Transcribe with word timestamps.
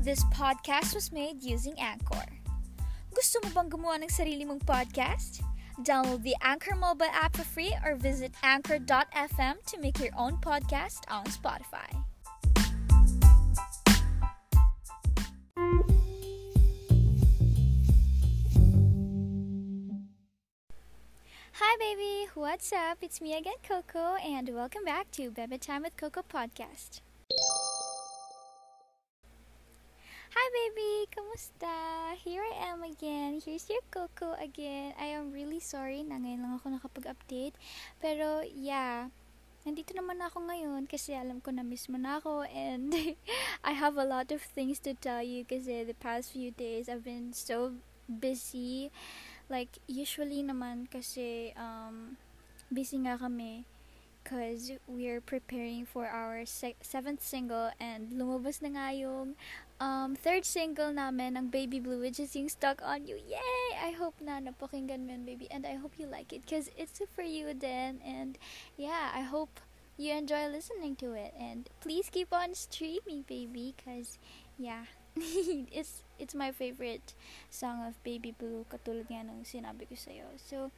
This 0.00 0.24
podcast 0.32 0.94
was 0.94 1.12
made 1.12 1.42
using 1.44 1.76
Anchor. 1.76 2.24
Gusto 3.12 3.36
mo 3.44 3.52
bang 3.52 3.68
gumawa 3.68 4.00
ng 4.00 4.08
sarili 4.08 4.48
mong 4.48 4.64
podcast? 4.64 5.44
Download 5.84 6.24
the 6.24 6.32
Anchor 6.40 6.72
mobile 6.72 7.12
app 7.12 7.36
for 7.36 7.44
free 7.44 7.76
or 7.84 8.00
visit 8.00 8.32
anchor.fm 8.40 9.60
to 9.60 9.76
make 9.76 10.00
your 10.00 10.16
own 10.16 10.40
podcast 10.40 11.04
on 11.12 11.28
Spotify. 11.28 11.84
Hi, 21.60 21.72
baby. 21.76 22.32
What's 22.32 22.72
up? 22.72 23.04
It's 23.04 23.20
me 23.20 23.36
again, 23.36 23.60
Coco, 23.60 24.16
and 24.16 24.48
welcome 24.48 24.88
back 24.88 25.12
to 25.20 25.28
Bebe 25.28 25.60
Time 25.60 25.84
with 25.84 26.00
Coco 26.00 26.24
podcast. 26.24 27.04
Hi, 30.30 30.46
baby. 30.54 31.10
Kamusta? 31.10 31.74
Here 32.22 32.46
I 32.46 32.70
am 32.70 32.86
again. 32.86 33.42
Here's 33.42 33.66
your 33.66 33.82
Coco 33.90 34.38
again. 34.38 34.94
I 34.94 35.18
am 35.18 35.34
really 35.34 35.58
sorry 35.58 36.06
na 36.06 36.22
ngayon 36.22 36.46
lang 36.46 36.54
ako 36.54 36.70
nakapag-update. 36.70 37.58
Pero, 37.98 38.46
yeah. 38.46 39.10
Nandito 39.66 39.90
naman 39.90 40.22
ako 40.22 40.46
ngayon 40.46 40.86
kasi 40.86 41.18
alam 41.18 41.42
ko 41.42 41.50
na 41.50 41.66
miss 41.66 41.90
mo 41.90 41.98
na 41.98 42.22
ako 42.22 42.46
and 42.46 42.94
I 43.66 43.74
have 43.74 43.98
a 43.98 44.06
lot 44.06 44.30
of 44.30 44.38
things 44.38 44.78
to 44.86 44.94
tell 44.94 45.18
you 45.18 45.42
kasi 45.42 45.82
the 45.82 45.98
past 45.98 46.30
few 46.30 46.54
days 46.54 46.86
I've 46.86 47.02
been 47.02 47.34
so 47.34 47.74
busy 48.06 48.94
like 49.50 49.82
usually 49.90 50.46
naman 50.46 50.86
kasi 50.86 51.52
um 51.58 52.16
busy 52.70 53.02
nga 53.02 53.20
kami 53.20 53.68
because 54.22 54.72
we're 54.86 55.20
preparing 55.20 55.84
for 55.84 56.06
our 56.08 56.46
se- 56.48 56.80
seventh 56.80 57.20
single 57.20 57.68
and 57.76 58.16
lumabas 58.16 58.64
na 58.64 58.72
nga 58.72 58.94
yung 58.96 59.36
um, 59.80 60.14
third 60.14 60.44
single 60.44 60.92
namin 60.92 61.34
ng 61.40 61.48
Baby 61.48 61.80
Blue 61.80 61.98
which 61.98 62.20
is 62.20 62.36
yung 62.36 62.52
Stuck 62.52 62.84
on 62.84 63.08
You. 63.08 63.16
Yay! 63.16 63.66
I 63.80 63.96
hope 63.96 64.20
na 64.20 64.38
napakinggan 64.38 65.08
mo 65.08 65.16
yun, 65.16 65.24
baby 65.24 65.48
and 65.50 65.64
I 65.64 65.80
hope 65.80 65.96
you 65.96 66.06
like 66.06 66.32
it 66.36 66.44
because 66.44 66.68
it's 66.76 67.00
for 67.16 67.24
you 67.24 67.56
then 67.56 67.98
and 68.04 68.36
yeah, 68.76 69.10
I 69.16 69.24
hope 69.24 69.58
you 69.96 70.12
enjoy 70.12 70.46
listening 70.46 70.96
to 71.00 71.16
it 71.16 71.32
and 71.34 71.68
please 71.80 72.12
keep 72.12 72.32
on 72.32 72.54
streaming 72.54 73.24
baby 73.28 73.74
because 73.76 74.16
yeah 74.56 74.88
it's 75.16 76.04
it's 76.18 76.34
my 76.34 76.52
favorite 76.52 77.16
song 77.50 77.82
of 77.82 77.96
Baby 78.04 78.36
Blue 78.36 78.68
katulad 78.70 79.08
nga 79.10 79.24
nung 79.26 79.42
sinabi 79.42 79.88
ko 79.88 79.96
sa'yo. 79.98 80.28
So, 80.38 80.70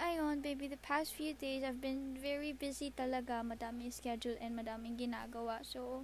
ayun, 0.00 0.42
baby, 0.42 0.66
the 0.66 0.80
past 0.80 1.14
few 1.14 1.36
days 1.36 1.62
I've 1.62 1.78
been 1.78 2.18
very 2.18 2.50
busy 2.50 2.90
talaga. 2.90 3.46
Madaming 3.46 3.94
schedule 3.94 4.34
and 4.42 4.58
madaming 4.58 4.98
ginagawa. 4.98 5.62
So, 5.62 6.02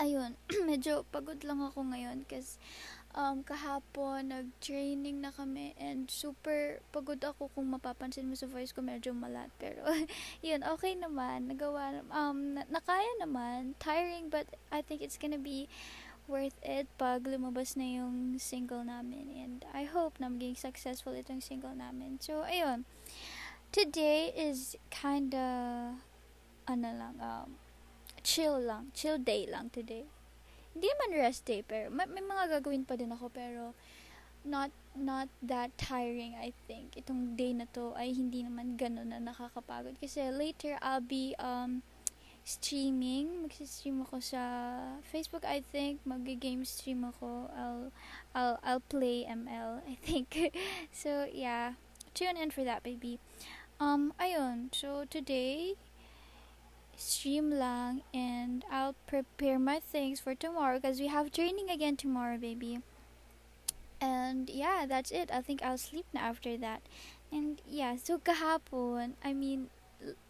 ayun, 0.00 0.32
medyo 0.68 1.04
pagod 1.12 1.44
lang 1.44 1.60
ako 1.60 1.84
ngayon 1.92 2.24
kasi 2.24 2.56
um, 3.12 3.44
kahapon 3.44 4.32
nag-training 4.32 5.20
na 5.20 5.28
kami 5.28 5.76
and 5.76 6.08
super 6.08 6.80
pagod 6.88 7.20
ako 7.20 7.52
kung 7.52 7.68
mapapansin 7.68 8.24
mo 8.24 8.34
sa 8.38 8.48
voice 8.48 8.72
ko 8.72 8.80
medyo 8.80 9.12
malat 9.12 9.50
pero 9.58 9.82
yun 10.46 10.62
okay 10.62 10.94
naman 10.94 11.50
nagawa 11.50 12.06
um 12.14 12.54
na- 12.54 12.68
nakaya 12.70 13.10
naman 13.18 13.74
tiring 13.82 14.30
but 14.30 14.46
I 14.70 14.80
think 14.80 15.02
it's 15.02 15.18
gonna 15.18 15.42
be 15.42 15.68
worth 16.30 16.54
it 16.62 16.86
pag 16.94 17.26
lumabas 17.26 17.74
na 17.74 17.98
yung 17.98 18.38
single 18.38 18.86
namin. 18.86 19.26
And 19.34 19.66
I 19.74 19.82
hope 19.82 20.22
na 20.22 20.30
maging 20.30 20.54
successful 20.54 21.18
itong 21.18 21.42
single 21.42 21.74
namin. 21.74 22.22
So, 22.22 22.46
ayun. 22.46 22.86
Today 23.74 24.30
is 24.30 24.78
kinda, 24.94 25.98
ano 26.70 26.88
lang, 26.94 27.18
um, 27.18 27.58
chill 28.22 28.60
lang. 28.60 28.92
Chill 28.92 29.18
day 29.18 29.46
lang 29.48 29.70
today. 29.70 30.06
Hindi 30.74 30.88
man 31.02 31.18
rest 31.18 31.44
day, 31.44 31.60
pero 31.66 31.90
may, 31.90 32.06
may 32.06 32.22
mga 32.22 32.60
gagawin 32.60 32.86
pa 32.86 32.94
din 32.94 33.10
ako, 33.10 33.28
pero 33.32 33.74
not 34.40 34.72
not 34.96 35.28
that 35.44 35.68
tiring 35.76 36.32
I 36.32 36.56
think 36.64 36.96
itong 36.96 37.36
day 37.36 37.52
na 37.52 37.68
to 37.76 37.92
ay 37.92 38.16
hindi 38.16 38.40
naman 38.40 38.80
ganun 38.80 39.12
na 39.12 39.20
nakakapagod 39.20 40.00
kasi 40.00 40.24
later 40.32 40.80
I'll 40.80 41.04
be 41.04 41.36
um 41.36 41.84
streaming. 42.44 43.46
Magsi-stream 43.46 44.02
ako 44.02 44.18
sa 44.18 44.42
Facebook, 45.06 45.44
I 45.44 45.60
think. 45.60 46.02
Mag-game 46.02 46.64
stream 46.64 47.04
ako. 47.04 47.46
I'll, 47.54 47.92
I'll, 48.34 48.56
I'll 48.64 48.84
play 48.84 49.26
ML, 49.28 49.84
I 49.86 49.94
think. 50.02 50.34
so, 50.92 51.26
yeah. 51.30 51.78
Tune 52.14 52.36
in 52.36 52.50
for 52.50 52.64
that, 52.64 52.82
baby. 52.82 53.20
Um, 53.78 54.12
ayun. 54.18 54.74
So, 54.74 55.06
today, 55.06 55.78
stream 57.20 57.52
lang 57.52 58.00
and 58.16 58.64
I'll 58.72 58.96
prepare 59.04 59.60
my 59.60 59.76
things 59.76 60.24
for 60.24 60.32
tomorrow 60.32 60.80
because 60.80 60.96
we 60.96 61.12
have 61.12 61.28
training 61.28 61.68
again 61.68 62.00
tomorrow, 62.00 62.40
baby. 62.40 62.80
And 64.00 64.48
yeah, 64.48 64.88
that's 64.88 65.12
it. 65.12 65.28
I 65.28 65.44
think 65.44 65.60
I'll 65.60 65.76
sleep 65.76 66.08
now 66.16 66.32
after 66.32 66.56
that. 66.56 66.80
And 67.28 67.60
yeah, 67.68 68.00
so 68.00 68.16
kahapon, 68.16 69.20
I 69.20 69.36
mean, 69.36 69.68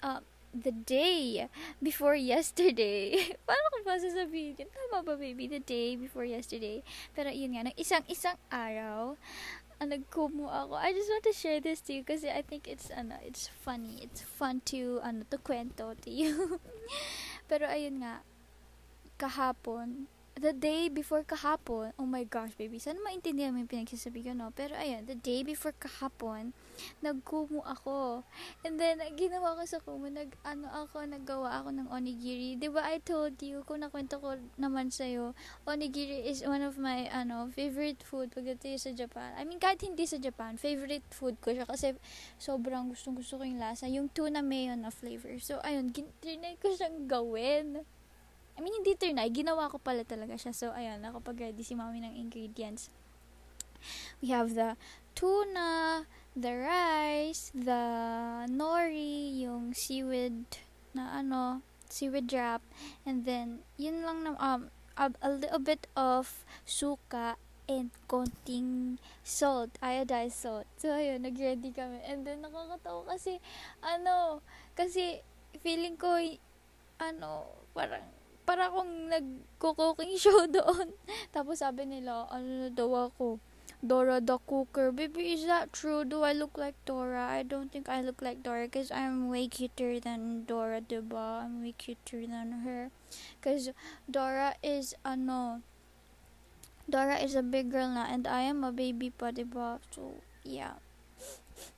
uh, 0.02 0.26
the 0.50 0.74
day 0.74 1.46
before 1.78 2.18
yesterday. 2.34 3.38
Paano 3.46 3.66
ko 3.70 3.78
ba 3.86 3.94
sasabihin 4.02 4.58
yun? 4.58 4.66
Tama 4.74 5.06
ba, 5.06 5.14
baby? 5.14 5.46
The 5.46 5.62
day 5.62 5.94
before 5.94 6.26
yesterday. 6.26 6.82
Pero 7.14 7.30
yun 7.30 7.54
nga, 7.54 7.70
isang-isang 7.78 8.34
araw, 8.50 9.14
uh, 9.80 9.88
nagkumu 9.88 10.46
ako. 10.46 10.76
I 10.76 10.92
just 10.92 11.08
want 11.08 11.24
to 11.24 11.32
share 11.32 11.60
this 11.60 11.80
to 11.88 11.96
you 11.96 12.04
kasi 12.04 12.28
I 12.28 12.44
think 12.44 12.68
it's, 12.68 12.92
ano, 12.92 13.16
it's 13.24 13.48
funny. 13.48 14.04
It's 14.04 14.20
fun 14.20 14.60
to, 14.70 15.00
ano, 15.02 15.24
to 15.32 15.38
kwento 15.40 15.96
to 15.96 16.10
you. 16.10 16.60
Pero 17.48 17.66
ayun 17.66 18.04
nga, 18.04 18.20
kahapon, 19.16 20.06
the 20.38 20.54
day 20.54 20.88
before 20.88 21.26
kahapon, 21.26 21.92
oh 21.98 22.06
my 22.06 22.22
gosh, 22.24 22.54
baby, 22.54 22.78
sana 22.78 23.02
maintindihan 23.02 23.50
mo 23.50 23.58
yung 23.58 23.70
pinagsasabi 23.70 24.22
ko, 24.24 24.30
no? 24.32 24.54
Pero 24.54 24.78
ayun, 24.78 25.04
the 25.04 25.18
day 25.18 25.42
before 25.42 25.74
kahapon, 25.74 26.54
nagkumu 27.02 27.60
ako. 27.66 28.22
And 28.62 28.78
then, 28.78 29.02
ginawa 29.18 29.58
ko 29.58 29.62
sa 29.66 29.82
kumu, 29.82 30.08
nag, 30.08 30.32
ano 30.46 30.70
ako, 30.70 31.04
naggawa 31.04 31.60
ako 31.60 31.74
ng 31.76 31.88
onigiri. 31.90 32.56
Ba 32.70 32.86
I 32.86 33.02
told 33.02 33.36
you, 33.42 33.66
kung 33.66 33.82
nakwento 33.82 34.22
ko 34.22 34.38
naman 34.56 34.94
sa'yo, 34.94 35.34
onigiri 35.66 36.24
is 36.30 36.46
one 36.46 36.62
of 36.62 36.78
my, 36.78 37.10
ano, 37.10 37.50
favorite 37.50 38.00
food 38.06 38.30
pagdating 38.30 38.78
sa 38.78 38.94
Japan. 38.94 39.34
I 39.36 39.44
mean, 39.44 39.58
kahit 39.58 39.82
hindi 39.82 40.06
sa 40.06 40.16
Japan, 40.16 40.56
favorite 40.56 41.04
food 41.10 41.36
ko 41.42 41.52
siya 41.52 41.66
kasi 41.66 41.98
sobrang 42.38 42.88
gustong 42.88 43.18
gusto 43.18 43.36
ko 43.36 43.44
yung 43.44 43.60
lasa. 43.60 43.90
Yung 43.90 44.08
tuna 44.08 44.40
mayo 44.40 44.72
na 44.78 44.94
flavor. 44.94 45.36
So, 45.42 45.58
ayun, 45.60 45.90
trinay 45.92 46.56
ko 46.62 46.72
siyang 46.72 47.10
gawin. 47.10 47.84
I 48.60 48.62
mean, 48.62 48.76
hindi 48.76 48.92
trinay. 48.92 49.32
Ginawa 49.32 49.72
ko 49.72 49.80
pala 49.80 50.04
talaga 50.04 50.36
siya. 50.36 50.52
So, 50.52 50.68
ayun, 50.76 51.00
nakapag-ready 51.00 51.64
si 51.64 51.72
mami 51.72 52.04
ng 52.04 52.12
ingredients. 52.12 52.92
We 54.20 54.36
have 54.36 54.52
the 54.52 54.76
tuna, 55.16 56.04
the 56.36 56.52
rice, 56.60 57.48
the 57.56 57.80
nori, 58.52 59.40
yung 59.40 59.72
seaweed 59.72 60.44
na 60.92 61.24
ano, 61.24 61.64
seaweed 61.88 62.28
wrap, 62.36 62.60
and 63.08 63.24
then, 63.24 63.64
yun 63.80 64.04
lang 64.04 64.28
na, 64.28 64.36
um, 64.36 64.68
a, 65.00 65.08
a 65.24 65.32
little 65.32 65.64
bit 65.64 65.88
of 65.96 66.44
suka 66.68 67.40
and 67.64 67.88
konting 68.12 69.00
salt, 69.24 69.72
iodized 69.80 70.36
salt. 70.36 70.68
So, 70.76 70.92
ayun, 70.92 71.24
nag-ready 71.24 71.72
kami. 71.72 72.04
And 72.04 72.28
then, 72.28 72.44
nakakatawa 72.44 73.08
kasi, 73.16 73.40
ano, 73.80 74.44
kasi, 74.76 75.24
feeling 75.64 75.96
ko, 75.96 76.20
ano, 77.00 77.48
parang, 77.72 78.19
para 78.50 78.66
akong 78.66 79.06
nagko-cooking 79.06 80.18
show 80.22 80.42
doon. 80.50 80.90
Tapos 81.30 81.62
sabi 81.62 81.86
nila, 81.86 82.26
ano 82.34 82.66
na 82.66 82.70
daw 82.74 83.06
ako, 83.06 83.38
Dora 83.78 84.18
the 84.18 84.36
Cooker. 84.42 84.90
Baby, 84.90 85.38
is 85.38 85.46
that 85.46 85.72
true? 85.72 86.02
Do 86.02 86.26
I 86.26 86.34
look 86.34 86.58
like 86.58 86.74
Dora? 86.82 87.30
I 87.30 87.46
don't 87.46 87.70
think 87.70 87.88
I 87.88 88.02
look 88.02 88.20
like 88.20 88.42
Dora 88.42 88.66
because 88.66 88.90
I'm 88.90 89.30
way 89.30 89.46
cuter 89.46 90.02
than 90.02 90.44
Dora, 90.50 90.82
diba? 90.82 91.46
I'm 91.46 91.62
way 91.62 91.78
cuter 91.78 92.26
than 92.26 92.66
her. 92.66 92.90
Because 93.38 93.70
Dora 94.10 94.58
is, 94.66 94.98
ano, 95.06 95.62
Dora 96.90 97.22
is 97.22 97.38
a 97.38 97.46
big 97.46 97.70
girl 97.70 97.88
na 97.88 98.04
and 98.04 98.26
I 98.26 98.50
am 98.50 98.66
a 98.66 98.74
baby 98.74 99.14
pa, 99.14 99.30
diba? 99.30 99.78
So, 99.94 100.20
yeah. 100.42 100.82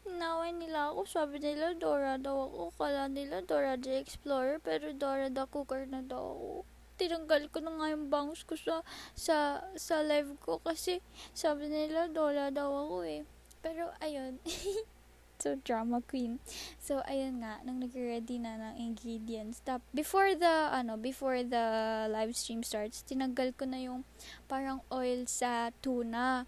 Naway 0.06 0.54
nila 0.54 0.90
ako. 0.94 1.06
Sabi 1.06 1.42
nila, 1.42 1.74
Dora 1.74 2.18
daw 2.18 2.46
ako. 2.46 2.62
Kala 2.78 3.10
nila, 3.10 3.42
Dora 3.42 3.74
the 3.78 3.98
Explorer. 3.98 4.58
Pero 4.62 4.94
Dora 4.94 5.30
the 5.30 5.44
Cooker 5.50 5.86
na 5.86 6.02
daw 6.02 6.22
ako. 6.34 6.50
Tinanggal 6.98 7.50
ko 7.50 7.58
na 7.64 7.72
nga 7.74 7.86
yung 7.90 8.06
bangs 8.12 8.46
ko 8.46 8.54
sa, 8.54 8.86
sa, 9.14 9.62
sa 9.74 9.96
live 10.02 10.38
ko. 10.42 10.62
Kasi 10.62 11.02
sabi 11.34 11.66
nila, 11.66 12.06
Dora 12.10 12.50
daw 12.54 12.70
ako 12.86 12.98
eh. 13.06 13.22
Pero, 13.62 13.94
ayun. 14.02 14.42
so, 15.42 15.58
drama 15.62 16.02
queen. 16.02 16.38
So, 16.78 17.02
ayun 17.06 17.42
nga, 17.42 17.62
nang 17.66 17.82
nag-ready 17.82 18.38
na 18.38 18.58
ng 18.58 18.74
ingredients. 18.78 19.62
Tap, 19.62 19.82
before 19.94 20.34
the, 20.34 20.70
ano, 20.70 20.98
before 20.98 21.42
the 21.42 21.66
live 22.10 22.34
stream 22.34 22.62
starts, 22.62 23.02
tinanggal 23.02 23.54
ko 23.58 23.66
na 23.66 23.82
yung 23.82 24.06
parang 24.46 24.82
oil 24.90 25.26
sa 25.26 25.70
tuna. 25.82 26.46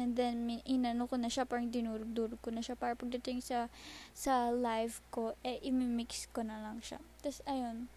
And 0.00 0.16
then, 0.16 0.48
inano 0.64 1.04
ko 1.04 1.20
na 1.20 1.28
siya, 1.28 1.44
parang 1.44 1.68
dinurog-durog 1.68 2.40
ko 2.40 2.48
na 2.48 2.64
siya, 2.64 2.78
para 2.78 2.96
pagdating 2.96 3.44
sa, 3.44 3.68
sa 4.16 4.48
live 4.48 5.00
ko, 5.12 5.36
eh, 5.44 5.60
imimix 5.60 6.28
ko 6.32 6.40
na 6.40 6.60
lang 6.60 6.80
siya. 6.80 7.00
Tapos, 7.20 7.44
ayun. 7.44 7.90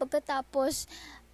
Pagkatapos, 0.00 0.88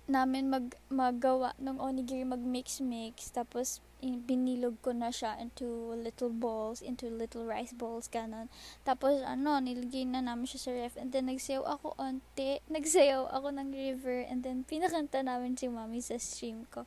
namin 0.06 0.46
mag 0.46 0.70
maggawa 0.87 1.50
ng 1.58 1.82
onigiri 1.82 2.22
mag 2.22 2.38
mix 2.38 2.78
mix 2.78 3.34
tapos 3.34 3.82
binilog 3.98 4.78
ko 4.78 4.94
na 4.94 5.10
siya 5.10 5.34
into 5.43 5.66
little 5.99 6.31
balls 6.31 6.78
into 6.78 7.10
little 7.10 7.42
rice 7.42 7.75
balls 7.75 8.06
ganon 8.06 8.46
tapos 8.87 9.19
ano 9.26 9.58
nilagay 9.58 10.06
na 10.06 10.22
namin 10.22 10.46
siya 10.46 10.62
sa 10.62 10.70
ref 10.70 10.94
and 10.94 11.10
then 11.10 11.26
nagsayaw 11.26 11.66
ako 11.66 11.99
onte 11.99 12.62
nagsayaw 12.75 13.26
ako 13.34 13.50
ng 13.50 13.75
river 13.75 14.22
and 14.31 14.46
then 14.46 14.62
pinakanta 14.62 15.26
namin 15.26 15.58
si 15.58 15.66
mami 15.66 15.99
sa 15.99 16.14
stream 16.22 16.70
ko 16.70 16.87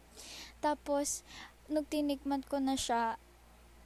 tapos 0.64 1.28
nung 1.70 1.88
tinikman 1.88 2.44
ko 2.44 2.58
na 2.60 2.74
siya 2.76 3.22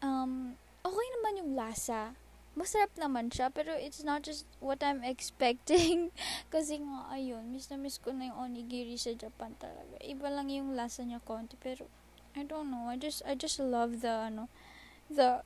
um 0.02 0.56
okay 0.84 1.08
naman 1.20 1.40
yung 1.44 1.52
lasa 1.56 2.18
masarap 2.54 2.94
naman 3.02 3.34
siya, 3.34 3.50
pero 3.50 3.74
it's 3.74 4.06
not 4.06 4.22
just 4.22 4.46
what 4.62 4.82
I'm 4.86 5.02
expecting. 5.14 6.14
Kasi 6.54 6.82
nga, 6.82 7.10
ayun, 7.10 7.50
miss 7.50 7.70
na 7.70 7.78
miss 7.82 7.98
ko 7.98 8.14
na 8.14 8.30
yung 8.30 8.38
onigiri 8.38 8.94
sa 8.98 9.14
Japan 9.18 9.58
talaga. 9.58 9.98
Iba 10.02 10.30
lang 10.30 10.54
yung 10.54 10.78
lasa 10.78 11.02
niya 11.02 11.22
konti, 11.22 11.58
pero 11.58 11.90
I 12.38 12.46
don't 12.46 12.70
know, 12.70 12.90
I 12.90 12.98
just, 12.98 13.22
I 13.26 13.38
just 13.38 13.58
love 13.62 14.02
the, 14.02 14.30
ano, 14.30 14.50
the 15.10 15.42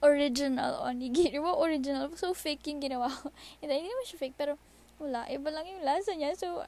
original 0.00 0.80
onigiri. 0.84 1.40
Well, 1.40 1.60
original, 1.60 2.12
so 2.16 2.32
fake 2.32 2.68
yung 2.68 2.80
ginawa 2.80 3.12
ko. 3.12 3.32
hindi, 3.60 3.72
hindi 3.76 3.92
naman 3.92 4.06
siya 4.08 4.20
fake, 4.20 4.36
pero 4.36 4.56
wala, 4.96 5.28
iba 5.28 5.48
lang 5.52 5.68
yung 5.68 5.84
lasa 5.84 6.16
niya, 6.16 6.32
so 6.36 6.64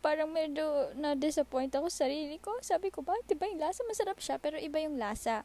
parang 0.00 0.32
medyo 0.32 0.92
na-disappoint 0.96 1.72
ako 1.76 1.92
sa 1.92 2.08
sarili 2.08 2.40
ko. 2.40 2.56
Sabi 2.64 2.88
ko, 2.88 3.04
ba, 3.04 3.14
diba 3.28 3.46
yung 3.46 3.60
lasa? 3.60 3.84
Masarap 3.86 4.18
siya, 4.18 4.40
pero 4.40 4.56
iba 4.56 4.80
yung 4.80 4.96
lasa. 4.96 5.44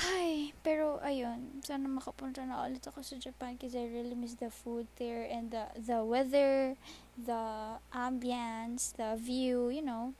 Ay, 0.00 0.54
pero 0.64 0.96
ayun, 1.04 1.60
sana 1.60 1.84
makapunta 1.84 2.46
na 2.46 2.64
ulit 2.64 2.80
ako 2.86 3.04
sa 3.04 3.20
Japan 3.20 3.60
kasi 3.60 3.76
I 3.76 3.90
really 3.90 4.16
miss 4.16 4.38
the 4.38 4.48
food 4.48 4.88
there 4.96 5.28
and 5.28 5.52
the 5.52 5.68
the 5.76 6.00
weather, 6.00 6.78
the 7.18 7.76
ambience, 7.92 8.96
the 8.96 9.18
view, 9.20 9.68
you 9.68 9.84
know. 9.84 10.16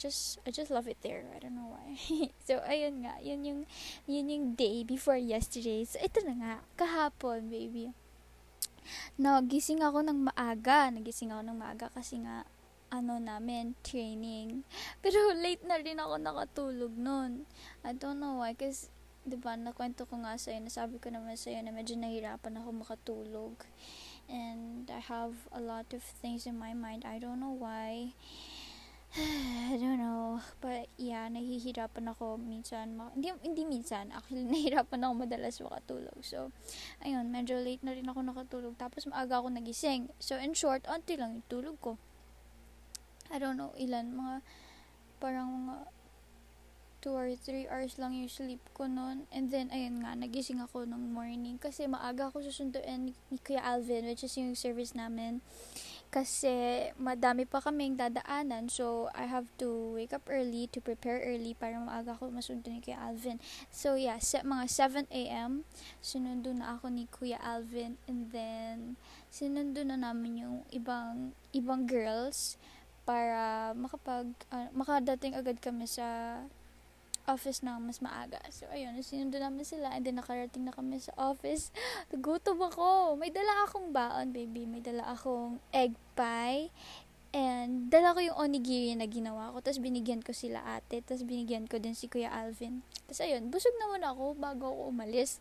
Just 0.00 0.40
I 0.48 0.50
just 0.50 0.72
love 0.72 0.88
it 0.88 0.98
there. 1.04 1.28
I 1.30 1.38
don't 1.38 1.54
know 1.54 1.70
why. 1.70 2.00
so 2.48 2.58
ayun 2.66 3.06
nga, 3.06 3.20
yun 3.22 3.44
yung 3.46 3.60
yun 4.08 4.32
yung 4.32 4.46
day 4.58 4.82
before 4.82 5.20
yesterday. 5.20 5.86
So 5.86 6.00
ito 6.02 6.24
na 6.26 6.34
nga, 6.40 6.54
kahapon, 6.74 7.52
baby. 7.52 7.94
Nagising 9.18 9.82
ako 9.82 10.04
ng 10.06 10.30
maaga. 10.30 10.90
Nagising 10.90 11.30
ako 11.34 11.42
ng 11.46 11.58
maaga 11.58 11.86
kasi 11.92 12.22
nga 12.22 12.46
ano 12.90 13.22
namin, 13.22 13.78
training. 13.86 14.66
Pero 15.02 15.32
late 15.38 15.62
na 15.64 15.78
rin 15.78 16.02
ako 16.02 16.14
nakatulog 16.18 16.92
noon. 16.98 17.46
I 17.86 17.94
don't 17.94 18.18
know 18.18 18.42
why, 18.42 18.58
kasi 18.58 18.90
'di 19.24 19.36
ba, 19.38 19.54
nakwento 19.54 20.08
ko 20.08 20.18
nga 20.24 20.34
sa'yo, 20.34 20.58
nasabi 20.58 20.96
ko 20.98 21.12
naman 21.12 21.36
sa'yo 21.36 21.60
na 21.62 21.70
medyo 21.70 21.94
nahirapan 21.94 22.58
ako 22.58 22.68
makatulog. 22.72 23.54
And 24.30 24.86
I 24.90 25.02
have 25.10 25.34
a 25.50 25.58
lot 25.58 25.90
of 25.90 26.02
things 26.02 26.46
in 26.46 26.58
my 26.58 26.74
mind. 26.74 27.02
I 27.02 27.18
don't 27.18 27.42
know 27.42 27.54
why. 27.54 28.14
I 29.70 29.74
don't 29.74 29.98
know. 29.98 30.38
But 30.62 30.86
yeah, 30.94 31.26
nahihirapan 31.26 32.14
ako 32.14 32.38
minsan. 32.38 32.94
Ma- 32.94 33.10
hindi, 33.10 33.34
hindi 33.42 33.66
minsan. 33.66 34.14
Actually, 34.14 34.46
nahihirapan 34.50 35.02
ako 35.02 35.12
madalas 35.26 35.58
makatulog. 35.58 36.18
So, 36.22 36.54
ayun, 37.02 37.34
medyo 37.34 37.58
late 37.58 37.82
na 37.82 37.98
rin 37.98 38.06
ako 38.06 38.22
nakatulog. 38.22 38.78
Tapos 38.78 39.10
maaga 39.10 39.42
ako 39.42 39.50
nagising. 39.50 40.14
So, 40.22 40.38
in 40.38 40.54
short, 40.54 40.86
onti 40.86 41.18
lang 41.18 41.42
yung 41.42 41.48
tulog 41.50 41.76
ko. 41.82 41.98
I 43.30 43.38
don't 43.38 43.58
know, 43.58 43.70
ilan, 43.78 44.10
mga, 44.14 44.42
parang 45.22 45.70
mga 45.70 45.86
2 47.00 47.14
or 47.14 47.32
3 47.32 47.70
hours 47.70 47.94
lang 47.96 48.12
yung 48.12 48.28
sleep 48.28 48.60
ko 48.74 48.90
noon. 48.90 49.24
And 49.30 49.48
then, 49.48 49.70
ayun 49.70 50.02
nga, 50.02 50.14
nagising 50.14 50.60
ako 50.60 50.84
nung 50.84 51.14
morning. 51.14 51.56
Kasi 51.56 51.86
maaga 51.86 52.28
ako 52.28 52.44
susunduin 52.44 53.10
ni 53.10 53.38
Kuya 53.42 53.62
Alvin, 53.62 54.06
which 54.06 54.22
is 54.22 54.34
yung 54.36 54.52
service 54.58 54.92
namin. 54.92 55.40
Kasi 56.10 56.90
madami 56.98 57.46
pa 57.46 57.62
kaming 57.62 57.94
dadaanan. 57.94 58.66
So, 58.66 59.06
I 59.14 59.30
have 59.30 59.46
to 59.62 59.94
wake 59.94 60.10
up 60.10 60.26
early 60.26 60.66
to 60.74 60.82
prepare 60.82 61.22
early 61.22 61.54
para 61.54 61.78
maaga 61.78 62.18
ako 62.18 62.34
masundo 62.34 62.66
ni 62.66 62.82
Kuya 62.82 62.98
Alvin. 62.98 63.38
So, 63.70 63.94
yeah, 63.94 64.18
set, 64.18 64.42
mga 64.42 64.66
7 64.66 65.06
a.m. 65.06 65.62
Sinundo 66.02 66.50
na 66.50 66.74
ako 66.74 66.90
ni 66.90 67.06
Kuya 67.06 67.38
Alvin. 67.38 67.94
And 68.10 68.34
then, 68.34 68.98
sinundo 69.30 69.86
na 69.86 69.94
namin 69.94 70.42
yung 70.42 70.56
ibang, 70.74 71.30
ibang 71.54 71.86
girls 71.86 72.58
para 73.06 73.70
makapag, 73.78 74.34
uh, 74.50 74.66
makadating 74.74 75.38
agad 75.38 75.62
kami 75.62 75.86
sa 75.86 76.42
office 77.30 77.62
na 77.62 77.78
mas 77.78 78.02
maaga. 78.02 78.42
So, 78.50 78.66
ayun, 78.74 78.98
sinundo 79.06 79.38
namin 79.38 79.62
sila 79.62 79.94
and 79.94 80.02
then 80.02 80.18
nakarating 80.18 80.66
na 80.66 80.74
kami 80.74 80.98
sa 80.98 81.14
office. 81.14 81.70
Nagutom 82.10 82.58
ako. 82.66 83.14
May 83.14 83.30
dala 83.30 83.70
akong 83.70 83.94
baon, 83.94 84.34
baby. 84.34 84.66
May 84.66 84.82
dala 84.82 85.06
akong 85.14 85.62
egg 85.70 85.94
pie. 86.18 86.74
And 87.30 87.86
dala 87.86 88.10
ko 88.10 88.18
yung 88.26 88.34
onigiri 88.34 88.98
na 88.98 89.06
ginawa 89.06 89.54
ko. 89.54 89.62
Tapos 89.62 89.78
binigyan 89.78 90.18
ko 90.26 90.34
sila 90.34 90.58
ate. 90.74 90.98
Tapos 91.06 91.22
binigyan 91.22 91.70
ko 91.70 91.78
din 91.78 91.94
si 91.94 92.10
Kuya 92.10 92.34
Alvin. 92.34 92.82
Tapos 93.06 93.22
ayun, 93.22 93.54
busog 93.54 93.74
naman 93.78 94.02
ako 94.02 94.34
bago 94.34 94.74
ako 94.74 94.90
umalis. 94.90 95.38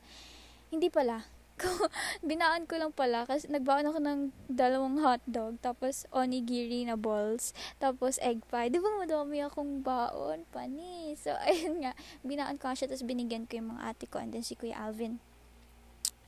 Hindi 0.69 0.94
pala 0.94 1.25
ko, 1.59 1.67
binaan 2.29 2.63
ko 2.63 2.79
lang 2.79 2.95
pala 2.95 3.27
kasi 3.27 3.51
nagbaon 3.51 3.91
ako 3.91 4.00
ng 4.00 4.19
dalawang 4.47 5.03
hotdog, 5.03 5.59
tapos 5.59 6.07
onigiri 6.15 6.88
na 6.88 6.95
balls, 6.95 7.51
tapos 7.77 8.15
egg 8.23 8.39
pie. 8.47 8.71
Di 8.71 8.79
ba 8.79 8.88
madami 8.95 9.44
akong 9.44 9.83
baon? 9.83 10.47
Pani. 10.56 11.13
So, 11.19 11.35
ayun 11.47 11.83
nga, 11.83 11.91
binaan 12.23 12.56
ko 12.56 12.71
siya, 12.71 12.88
tapos 12.88 13.03
binigyan 13.03 13.44
ko 13.44 13.59
yung 13.59 13.75
mga 13.75 13.91
ate 13.91 14.07
ko, 14.07 14.23
and 14.23 14.31
then 14.31 14.47
si 14.47 14.56
Kuya 14.56 14.79
Alvin. 14.79 15.19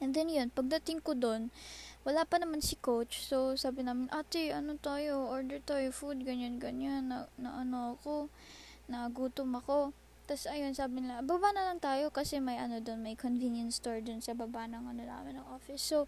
And 0.03 0.11
then 0.11 0.27
yun, 0.33 0.51
pagdating 0.51 1.05
ko 1.05 1.13
doon, 1.15 1.53
wala 2.01 2.25
pa 2.25 2.41
naman 2.41 2.65
si 2.65 2.73
coach. 2.73 3.21
So, 3.21 3.53
sabi 3.53 3.85
namin, 3.85 4.09
ate, 4.09 4.49
ano 4.49 4.73
tayo? 4.81 5.29
Order 5.29 5.61
tayo 5.61 5.93
food, 5.93 6.25
ganyan, 6.25 6.57
ganyan. 6.57 7.13
Na, 7.13 7.29
na 7.37 7.61
ano 7.61 7.95
ako, 7.95 8.33
nagutom 8.89 9.53
ako. 9.61 9.93
Tapos, 10.31 10.47
ayun, 10.47 10.71
sabi 10.71 11.03
nila, 11.03 11.19
baba 11.19 11.51
na 11.51 11.67
lang 11.67 11.83
tayo 11.83 12.07
kasi 12.07 12.39
may 12.39 12.55
ano 12.55 12.79
doon, 12.79 13.03
may 13.03 13.19
convenience 13.19 13.83
store 13.83 13.99
doon 13.99 14.23
sa 14.23 14.31
baba 14.31 14.63
ng 14.63 14.79
ano 14.79 15.03
namin 15.03 15.35
ng 15.35 15.47
office. 15.51 15.83
So, 15.83 16.07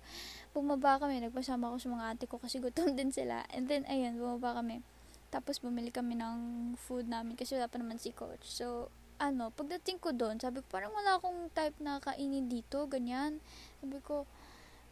bumaba 0.55 0.95
kami, 0.95 1.19
nagpasama 1.19 1.67
ko 1.67 1.75
sa 1.75 1.91
mga 1.91 2.05
ate 2.07 2.23
ko 2.31 2.39
kasi 2.39 2.63
gutom 2.63 2.95
din 2.95 3.11
sila. 3.11 3.43
And 3.51 3.67
then, 3.67 3.83
ayun, 3.83 4.15
bumaba 4.15 4.63
kami. 4.63 4.79
Tapos, 5.27 5.59
bumili 5.59 5.91
kami 5.91 6.15
ng 6.15 6.39
food 6.79 7.11
namin 7.11 7.35
kasi 7.35 7.59
wala 7.59 7.67
pa 7.67 7.75
naman 7.75 7.99
si 7.99 8.15
coach. 8.15 8.47
So, 8.47 8.87
ano, 9.19 9.51
pagdating 9.51 9.99
ko 9.99 10.15
doon, 10.15 10.39
sabi 10.39 10.63
ko, 10.63 10.71
parang 10.71 10.95
wala 10.95 11.19
akong 11.19 11.51
type 11.51 11.75
na 11.83 11.99
kainin 11.99 12.47
dito, 12.47 12.87
ganyan. 12.87 13.43
Sabi 13.83 13.99
ko, 14.07 14.23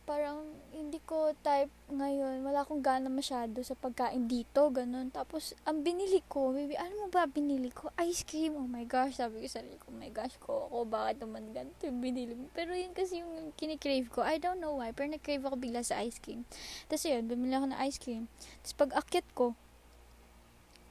parang 0.03 0.43
hindi 0.71 0.97
ko 1.03 1.35
type 1.45 1.69
ngayon, 1.91 2.41
wala 2.41 2.63
akong 2.63 2.81
gana 2.81 3.11
masyado 3.11 3.59
sa 3.61 3.77
pagkain 3.77 4.25
dito, 4.25 4.67
ganun. 4.73 5.13
Tapos, 5.13 5.53
ang 5.67 5.85
binili 5.85 6.23
ko, 6.25 6.55
baby, 6.55 6.79
ano 6.79 7.05
mo 7.05 7.07
ba 7.07 7.27
binili 7.27 7.69
ko? 7.69 7.91
Ice 8.01 8.23
cream, 8.25 8.57
oh 8.57 8.65
my 8.65 8.87
gosh, 8.87 9.19
sabi 9.19 9.43
ko 9.43 9.47
sa 9.47 9.59
sarili 9.61 9.77
ko, 9.77 9.91
oh 9.91 9.99
my 9.99 10.11
gosh, 10.11 10.35
ko 10.41 10.71
ako, 10.71 10.87
bakit 10.89 11.21
naman 11.21 11.51
ganito 11.51 11.81
yung 11.85 11.99
binili 11.99 12.33
mo? 12.33 12.49
Pero 12.55 12.73
yun 12.73 12.95
kasi 12.95 13.21
yung 13.21 13.53
kinikrave 13.53 14.07
ko, 14.09 14.25
I 14.25 14.41
don't 14.41 14.57
know 14.57 14.79
why, 14.79 14.95
pero 14.95 15.11
nakrave 15.11 15.43
ako 15.43 15.55
bigla 15.59 15.85
sa 15.85 16.01
ice 16.01 16.17
cream. 16.17 16.47
Tapos 16.89 17.05
yun, 17.05 17.27
bumili 17.27 17.53
ako 17.55 17.71
ng 17.71 17.79
ice 17.85 17.99
cream. 17.99 18.31
Tapos 18.63 18.75
pag 18.75 18.91
akit 18.97 19.27
ko, 19.35 19.53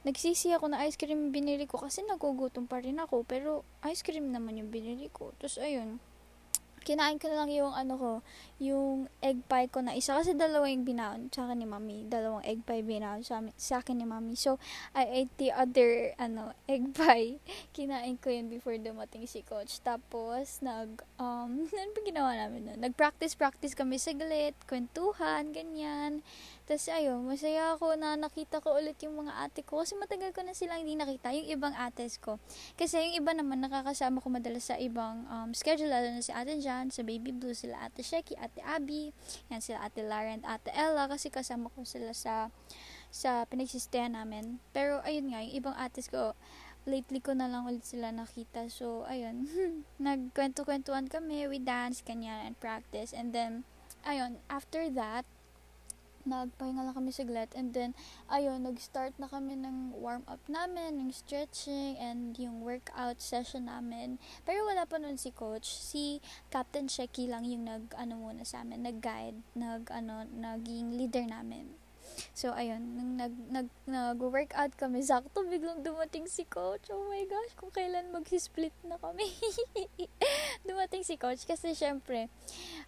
nagsisi 0.01 0.49
ako 0.53 0.73
na 0.73 0.81
ice 0.89 0.97
cream 0.97 1.29
binili 1.29 1.69
ko 1.69 1.77
kasi 1.77 2.01
nagugutom 2.05 2.65
pa 2.65 2.81
rin 2.81 2.97
ako, 2.97 3.21
pero 3.25 3.61
ice 3.85 4.01
cream 4.01 4.33
naman 4.33 4.57
yung 4.57 4.73
binili 4.73 5.09
ko. 5.13 5.33
Tapos 5.37 5.61
ayun, 5.61 6.01
kinain 6.81 7.21
ko 7.21 7.29
na 7.29 7.45
lang 7.45 7.51
yung 7.53 7.73
ano 7.73 7.93
ko, 7.97 8.11
yung 8.57 9.09
egg 9.21 9.41
pie 9.45 9.69
ko 9.69 9.81
na 9.81 9.93
isa 9.93 10.17
kasi 10.17 10.33
dalawang 10.33 10.85
binaon 10.85 11.29
sa 11.29 11.45
akin 11.45 11.61
ni 11.61 11.67
mami, 11.69 12.05
dalawang 12.09 12.41
egg 12.45 12.65
pie 12.65 12.81
binaon 12.81 13.21
sa, 13.21 13.41
sa 13.57 13.81
akin 13.81 14.01
ni 14.01 14.05
mami. 14.05 14.33
So, 14.33 14.57
I 14.97 15.25
ate 15.25 15.33
the 15.37 15.49
other 15.53 16.13
ano, 16.17 16.57
egg 16.71 16.93
pie. 16.93 17.37
Kinain 17.73 18.17
ko 18.17 18.33
yun 18.33 18.49
before 18.49 18.77
dumating 18.77 19.29
si 19.29 19.45
coach. 19.45 19.81
Tapos, 19.85 20.61
nag, 20.65 21.05
um, 21.21 21.65
ano 21.81 21.91
ba 21.93 22.01
ginawa 22.01 22.31
namin 22.37 22.69
nun? 22.69 22.79
Nag-practice, 22.81 23.37
practice 23.37 23.77
kami 23.77 24.01
saglit, 24.01 24.57
kwentuhan, 24.65 25.53
ganyan. 25.53 26.25
Tapos 26.71 26.87
ayun, 26.87 27.27
masaya 27.27 27.75
ako 27.75 27.99
na 27.99 28.15
nakita 28.15 28.63
ko 28.63 28.79
ulit 28.79 28.95
yung 29.03 29.27
mga 29.27 29.43
ate 29.43 29.59
ko 29.59 29.83
kasi 29.83 29.91
matagal 29.99 30.31
ko 30.31 30.39
na 30.39 30.55
silang 30.55 30.87
hindi 30.87 30.95
nakita, 30.95 31.35
yung 31.35 31.51
ibang 31.51 31.75
ates 31.75 32.15
ko. 32.15 32.39
Kasi 32.79 33.11
yung 33.11 33.27
iba 33.27 33.35
naman 33.35 33.59
nakakasama 33.59 34.23
ko 34.23 34.31
madalas 34.31 34.71
sa 34.71 34.79
ibang 34.79 35.27
um, 35.27 35.51
schedule, 35.51 35.91
lalo 35.91 36.07
na 36.15 36.23
si 36.23 36.31
Ate 36.31 36.55
Jan, 36.63 36.87
sa 36.87 37.03
Baby 37.03 37.35
Blue, 37.35 37.51
sila 37.51 37.75
Ate 37.83 38.07
Sheki, 38.07 38.39
Ate 38.39 38.63
Abby, 38.63 39.11
yan 39.51 39.59
sila 39.59 39.83
Ate 39.83 39.99
Lara 39.99 40.31
and 40.31 40.47
Ate 40.47 40.71
Ella 40.71 41.11
kasi 41.11 41.27
kasama 41.27 41.67
ko 41.75 41.83
sila 41.83 42.15
sa 42.15 42.47
sa 43.11 43.43
pinagsistayan 43.51 44.15
namin. 44.15 44.63
Pero 44.71 45.03
ayun 45.03 45.27
nga, 45.27 45.43
yung 45.43 45.51
ibang 45.51 45.75
ates 45.75 46.07
ko, 46.07 46.39
lately 46.87 47.19
ko 47.19 47.35
na 47.35 47.51
lang 47.51 47.67
ulit 47.67 47.83
sila 47.83 48.15
nakita. 48.15 48.71
So, 48.71 49.03
ayun, 49.11 49.51
nagkwento-kwentuhan 50.07 51.11
kami, 51.11 51.51
we 51.51 51.59
dance, 51.59 51.99
kanya, 51.99 52.47
and 52.47 52.55
practice. 52.63 53.11
And 53.11 53.35
then, 53.35 53.67
ayun, 54.07 54.39
after 54.47 54.87
that, 54.95 55.27
nagpahinga 56.27 56.85
lang 56.85 56.95
kami 56.95 57.09
saglit 57.09 57.51
and 57.57 57.73
then 57.73 57.97
ayun 58.29 58.63
nag-start 58.63 59.15
na 59.17 59.27
kami 59.27 59.57
ng 59.57 59.95
warm 59.97 60.21
up 60.29 60.41
namin 60.45 61.01
ng 61.01 61.11
stretching 61.11 61.97
and 61.97 62.37
yung 62.37 62.61
workout 62.61 63.19
session 63.19 63.65
namin. 63.67 64.21
Pero 64.45 64.63
wala 64.67 64.85
pa 64.85 65.01
nun 65.01 65.17
si 65.17 65.33
coach. 65.33 65.67
Si 65.67 66.21
Captain 66.53 66.85
Shecky 66.85 67.25
lang 67.25 67.47
yung 67.47 67.65
nag 67.65 67.93
ano 67.97 68.21
muna 68.21 68.45
sa 68.45 68.61
amin 68.61 68.83
nag-guide 68.85 69.39
nag 69.57 69.89
ano 69.89 70.27
naging 70.29 70.93
leader 70.95 71.25
namin 71.25 71.80
So, 72.31 72.55
ayun, 72.55 72.97
nung 72.97 73.19
nag, 73.19 73.33
nag, 73.51 73.67
nag-workout 73.85 74.73
kami, 74.79 75.03
sakto 75.07 75.45
biglang 75.45 75.83
dumating 75.85 76.25
si 76.25 76.47
coach. 76.47 76.89
Oh 76.89 77.05
my 77.07 77.23
gosh, 77.27 77.53
kung 77.59 77.69
kailan 77.69 78.09
mag-split 78.09 78.73
na 78.87 78.97
kami. 78.97 79.27
dumating 80.67 81.03
si 81.03 81.17
coach 81.17 81.43
kasi 81.45 81.77
syempre, 81.77 82.31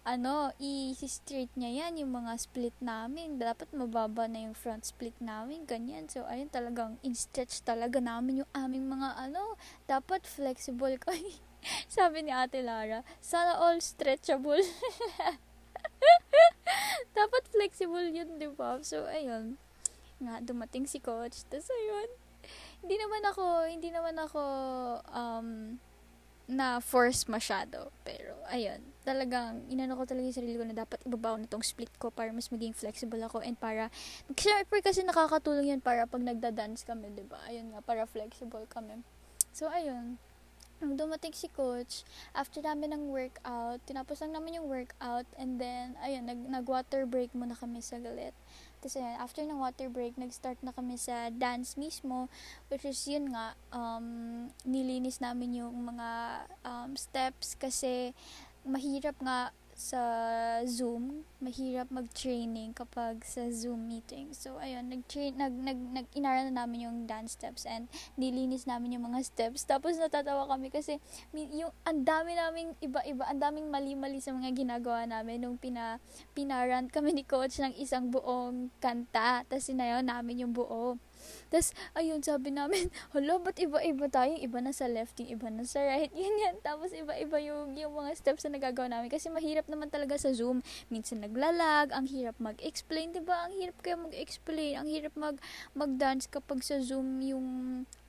ano, 0.02 0.50
i-straight 0.58 1.52
niya 1.54 1.86
yan, 1.86 2.02
yung 2.04 2.12
mga 2.14 2.34
split 2.40 2.76
namin. 2.82 3.38
Dapat 3.38 3.70
mababa 3.76 4.26
na 4.26 4.44
yung 4.44 4.56
front 4.56 4.84
split 4.84 5.16
namin, 5.22 5.64
ganyan. 5.64 6.10
So, 6.10 6.26
ayun, 6.26 6.50
talagang 6.50 6.98
in-stretch 7.06 7.62
talaga 7.62 8.02
namin 8.02 8.42
yung 8.42 8.50
aming 8.52 8.90
mga, 8.90 9.30
ano, 9.30 9.54
dapat 9.86 10.26
flexible 10.26 10.98
kami. 11.04 11.38
Sabi 11.88 12.26
ni 12.26 12.32
Ate 12.32 12.60
Lara, 12.60 13.00
sana 13.24 13.56
all 13.56 13.80
stretchable. 13.80 14.60
Dapat 17.18 17.42
flexible 17.50 18.08
yun, 18.10 18.38
di 18.38 18.48
ba? 18.50 18.80
So, 18.82 19.06
ayun. 19.06 19.56
Nga, 20.22 20.44
dumating 20.46 20.86
si 20.88 20.98
coach. 20.98 21.46
Tapos, 21.48 21.68
ayun. 21.70 22.08
Hindi 22.84 22.96
naman 23.00 23.22
ako, 23.24 23.44
hindi 23.70 23.88
naman 23.88 24.16
ako, 24.20 24.42
um, 25.08 25.48
na 26.44 26.78
force 26.84 27.24
masyado. 27.30 27.88
Pero, 28.04 28.36
ayun. 28.52 28.80
Talagang, 29.04 29.64
inano 29.72 29.96
ko 29.96 30.04
talaga 30.04 30.28
yung 30.28 30.38
sarili 30.38 30.56
ko 30.60 30.64
na 30.68 30.76
dapat 30.76 31.00
ibabaw 31.08 31.40
na 31.40 31.48
tong 31.48 31.64
split 31.64 31.92
ko 31.96 32.12
para 32.12 32.28
mas 32.32 32.52
maging 32.52 32.76
flexible 32.76 33.20
ako 33.24 33.40
and 33.40 33.56
para, 33.56 33.88
syempre 34.36 34.84
kasi 34.84 35.00
nakakatulong 35.04 35.76
yun 35.76 35.80
para 35.80 36.04
pag 36.04 36.20
nagda-dance 36.20 36.84
kami, 36.84 37.12
ba? 37.24 37.40
Ayun 37.48 37.72
nga, 37.72 37.80
para 37.80 38.04
flexible 38.04 38.68
kami. 38.68 39.00
So, 39.54 39.72
ayun 39.72 40.20
nung 40.84 41.00
dumating 41.00 41.32
si 41.32 41.48
coach, 41.48 42.04
after 42.36 42.60
namin 42.60 42.92
ng 42.92 43.04
workout, 43.08 43.80
tinapos 43.88 44.20
lang 44.20 44.36
namin 44.36 44.60
yung 44.60 44.68
workout, 44.68 45.24
and 45.40 45.56
then, 45.56 45.96
ayun, 46.04 46.28
nag, 46.28 46.40
nag-water 46.44 47.08
break 47.08 47.32
muna 47.32 47.56
kami 47.56 47.80
sa 47.80 47.96
galit. 47.96 48.36
Tapos, 48.84 49.00
ayun, 49.00 49.16
after 49.16 49.42
ng 49.42 49.56
water 49.56 49.88
break, 49.88 50.20
nag-start 50.20 50.60
na 50.60 50.76
kami 50.76 51.00
sa 51.00 51.32
dance 51.32 51.80
mismo, 51.80 52.28
which 52.68 52.84
is, 52.84 53.00
yun 53.08 53.32
nga, 53.32 53.56
um, 53.72 54.52
nilinis 54.68 55.24
namin 55.24 55.64
yung 55.64 55.72
mga 55.88 56.08
um, 56.68 56.92
steps 56.92 57.56
kasi 57.56 58.12
mahirap 58.64 59.16
nga 59.20 59.52
sa 59.74 60.00
Zoom, 60.64 61.26
mahirap 61.42 61.90
mag-training 61.90 62.72
kapag 62.72 63.26
sa 63.26 63.50
Zoom 63.50 63.90
meeting. 63.90 64.30
So, 64.30 64.62
ayun, 64.62 64.86
nag-train, 64.88 65.34
nag, 65.34 65.50
nag, 65.50 65.78
nag, 65.78 66.06
inara 66.14 66.46
na 66.46 66.64
namin 66.64 66.86
yung 66.86 66.98
dance 67.10 67.34
steps 67.34 67.66
and 67.66 67.90
nilinis 68.14 68.70
namin 68.70 68.96
yung 68.96 69.10
mga 69.10 69.26
steps. 69.26 69.66
Tapos, 69.66 69.98
natatawa 69.98 70.46
kami 70.46 70.70
kasi 70.70 71.02
yung, 71.34 71.74
ang 71.82 72.06
dami 72.06 72.38
naming 72.38 72.72
iba-iba, 72.78 73.26
ang 73.26 73.42
daming 73.42 73.68
mali-mali 73.68 74.22
sa 74.22 74.30
mga 74.30 74.54
ginagawa 74.54 75.04
namin 75.10 75.42
nung 75.42 75.58
pina, 75.58 75.98
pinarant 76.32 76.88
kami 76.88 77.10
ni 77.10 77.26
coach 77.26 77.58
ng 77.58 77.74
isang 77.76 78.14
buong 78.14 78.70
kanta. 78.78 79.42
Tapos, 79.50 79.66
sinayaw 79.66 80.06
namin 80.06 80.46
yung 80.46 80.54
buo. 80.54 80.96
Tapos, 81.48 81.70
ayun, 81.94 82.20
sabi 82.20 82.50
namin, 82.50 82.88
hala, 83.14 83.38
ba't 83.38 83.56
iba-iba 83.60 84.06
tayo? 84.10 84.34
Iba 84.36 84.58
na 84.60 84.72
sa 84.74 84.90
left, 84.90 85.20
yung 85.22 85.30
iba 85.38 85.48
na 85.50 85.64
sa 85.64 85.82
right. 85.84 86.10
Yun 86.18 86.34
yan. 86.40 86.56
Tapos, 86.60 86.90
iba-iba 86.90 87.36
yung, 87.40 87.76
yung 87.78 87.94
mga 87.94 88.16
steps 88.18 88.44
na 88.48 88.58
nagagawa 88.58 88.90
namin. 88.90 89.08
Kasi 89.12 89.30
mahirap 89.30 89.66
naman 89.68 89.88
talaga 89.88 90.18
sa 90.18 90.32
Zoom. 90.34 90.60
Minsan 90.88 91.22
naglalag, 91.22 91.94
ang 91.94 92.08
hirap 92.10 92.36
mag-explain, 92.42 93.14
di 93.14 93.22
ba? 93.22 93.48
Ang 93.48 93.54
hirap 93.60 93.76
kaya 93.80 93.96
mag-explain. 93.96 94.80
Ang 94.80 94.88
hirap 94.90 95.14
mag, 95.14 95.36
mag-dance 95.72 96.26
kapag 96.26 96.60
sa 96.64 96.80
Zoom 96.80 97.22
yung 97.22 97.46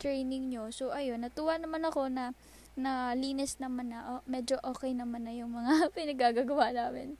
training 0.01 0.50
nyo. 0.51 0.72
So, 0.74 0.91
ayun, 0.91 1.22
natuwa 1.24 1.60
naman 1.60 1.86
ako 1.86 2.10
na 2.10 2.36
na 2.75 3.15
linis 3.15 3.55
naman 3.55 3.95
na, 3.95 4.19
oh, 4.19 4.22
medyo 4.27 4.60
okay 4.60 4.91
naman 4.91 5.24
na 5.24 5.31
yung 5.31 5.55
mga 5.55 5.88
pinagagagawa 5.95 6.75
namin. 6.75 7.15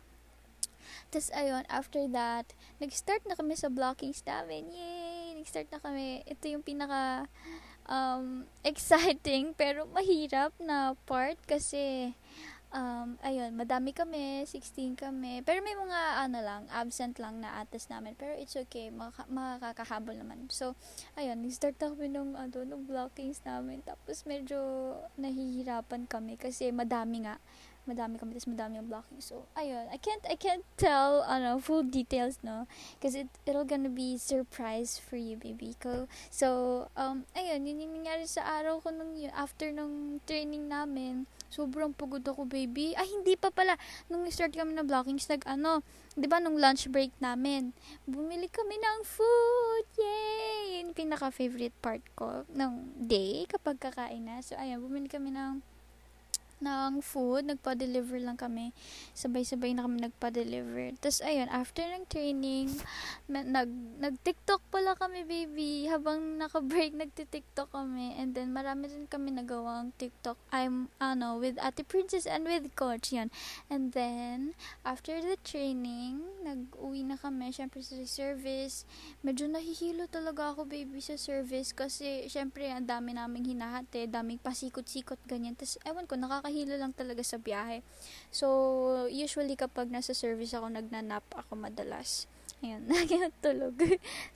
Tapos, 1.10 1.32
ayun, 1.32 1.64
after 1.72 2.12
that, 2.12 2.52
nag-start 2.84 3.24
na 3.24 3.40
kami 3.40 3.56
sa 3.56 3.72
blockings 3.72 4.20
namin. 4.28 4.68
Yay! 4.76 5.05
Nag-start 5.46 5.70
na 5.70 5.78
kami. 5.78 6.26
Ito 6.26 6.50
yung 6.50 6.66
pinaka 6.66 7.30
um, 7.86 8.50
exciting 8.66 9.54
pero 9.54 9.86
mahirap 9.94 10.50
na 10.58 10.98
part 11.06 11.38
kasi 11.46 12.18
um, 12.74 13.14
ayun, 13.22 13.54
madami 13.54 13.94
kami, 13.94 14.42
16 14.50 14.98
kami. 14.98 15.46
Pero 15.46 15.62
may 15.62 15.78
mga, 15.78 16.26
ano 16.26 16.42
lang, 16.42 16.66
absent 16.74 17.22
lang 17.22 17.46
na 17.46 17.62
atas 17.62 17.86
namin. 17.94 18.18
Pero 18.18 18.34
it's 18.34 18.58
okay, 18.58 18.90
maka- 18.90 19.30
makakahabol 19.30 20.18
naman. 20.18 20.50
So, 20.50 20.74
ayun, 21.14 21.46
nag-start 21.46 21.78
na 21.78 21.94
kami 21.94 22.10
nung, 22.10 22.34
ano, 22.34 22.66
nung 22.66 22.90
blockings 22.90 23.46
namin. 23.46 23.86
Tapos, 23.86 24.26
medyo 24.26 24.58
nahihirapan 25.22 26.10
kami 26.10 26.42
kasi 26.42 26.74
madami 26.74 27.30
nga 27.30 27.38
madami 27.86 28.18
kami 28.18 28.38
tapos 28.38 28.50
madami 28.50 28.82
yung 28.82 28.90
blocking. 28.90 29.22
So 29.22 29.46
ayun. 29.58 29.90
I 29.90 29.98
can't 29.98 30.26
I 30.26 30.38
can't 30.38 30.66
tell 30.78 31.22
ano 31.26 31.58
full 31.62 31.86
details 31.86 32.42
no? 32.42 32.66
Because 32.98 33.16
it 33.16 33.30
it'll 33.46 33.66
gonna 33.66 33.94
be 33.94 34.18
surprise 34.18 34.98
for 34.98 35.18
you 35.18 35.38
baby 35.38 35.78
ko. 35.78 36.10
So 36.34 36.90
um 36.98 37.26
ayun 37.38 37.66
yun 37.66 37.86
yung 37.86 37.94
nangyari 38.02 38.26
sa 38.26 38.44
araw 38.62 38.82
ko 38.82 38.90
nung 38.92 39.14
yun 39.18 39.34
after 39.34 39.70
nung 39.70 40.20
training 40.26 40.68
namin. 40.68 41.30
Sobrang 41.54 41.94
pagod 41.94 42.26
ako 42.26 42.44
baby. 42.50 42.98
Ay 42.98 43.08
hindi 43.10 43.38
pa 43.38 43.54
pala. 43.54 43.78
Nung 44.10 44.26
start 44.34 44.58
kami 44.58 44.74
na 44.74 44.84
blockings 44.84 45.30
nag 45.30 45.46
ano 45.46 45.86
'di 46.16 46.28
ba 46.32 46.40
nung 46.40 46.56
lunch 46.56 46.88
break 46.88 47.12
namin 47.20 47.76
bumili 48.08 48.48
kami 48.48 48.80
ng 48.80 49.00
food. 49.04 49.86
Yay! 50.00 50.82
Yun 50.82 50.96
pinaka 50.96 51.30
favorite 51.30 51.76
part 51.84 52.02
ko 52.16 52.48
ng 52.56 53.04
day 53.04 53.44
kapag 53.46 53.78
kakain 53.78 54.24
na. 54.24 54.40
So 54.40 54.56
ayun 54.56 54.80
bumili 54.80 55.12
kami 55.12 55.36
ng 55.36 55.75
ng 56.64 57.04
food. 57.04 57.48
Nagpa-deliver 57.52 58.20
lang 58.20 58.40
kami. 58.40 58.72
Sabay-sabay 59.12 59.76
na 59.76 59.84
kami 59.86 60.08
nagpa-deliver. 60.08 60.96
Tapos, 61.00 61.20
ayun, 61.24 61.52
after 61.52 61.84
ng 61.84 62.08
training, 62.08 62.72
nag, 63.28 63.70
nag-tiktok 64.00 64.64
pala 64.72 64.96
kami, 64.96 65.28
baby. 65.28 65.88
Habang 65.92 66.40
naka-break, 66.40 66.96
nagti-tiktok 67.02 67.72
kami. 67.72 68.16
And 68.16 68.32
then, 68.34 68.56
marami 68.56 68.88
din 68.88 69.08
kami 69.08 69.36
nagawang 69.36 69.92
tiktok. 70.00 70.40
I'm, 70.52 70.88
ano, 71.00 71.40
with 71.40 71.60
Ate 71.60 71.84
Princess 71.84 72.26
and 72.26 72.48
with 72.48 72.72
Coach, 72.76 73.12
yan. 73.12 73.32
And 73.68 73.92
then, 73.92 74.56
after 74.88 75.20
the 75.20 75.36
training, 75.44 76.24
nag-uwi 76.46 77.04
na 77.04 77.20
kami. 77.20 77.52
Siyempre, 77.52 77.84
sa 77.84 78.00
service. 78.08 78.88
Medyo 79.26 79.52
nahihilo 79.52 80.08
talaga 80.08 80.56
ako, 80.56 80.68
baby, 80.70 81.04
sa 81.04 81.20
service. 81.20 81.76
Kasi, 81.76 82.32
siyempre, 82.32 82.72
ang 82.72 82.88
dami 82.88 83.12
naming 83.18 83.44
hinahati. 83.56 84.08
Daming 84.08 84.40
pasikot-sikot, 84.40 85.20
ganyan. 85.28 85.58
Tapos, 85.58 85.78
ewan 85.84 86.08
ko, 86.08 86.16
nakaka 86.16 86.45
nakakahilo 86.46 86.78
lang 86.78 86.94
talaga 86.94 87.26
sa 87.26 87.42
biyahe. 87.42 87.82
So, 88.30 89.10
usually 89.10 89.58
kapag 89.58 89.90
nasa 89.90 90.14
service 90.14 90.54
ako, 90.54 90.70
nagnanap 90.70 91.26
ako 91.34 91.58
madalas. 91.58 92.30
Ayun, 92.62 92.86
tulog. 93.44 93.74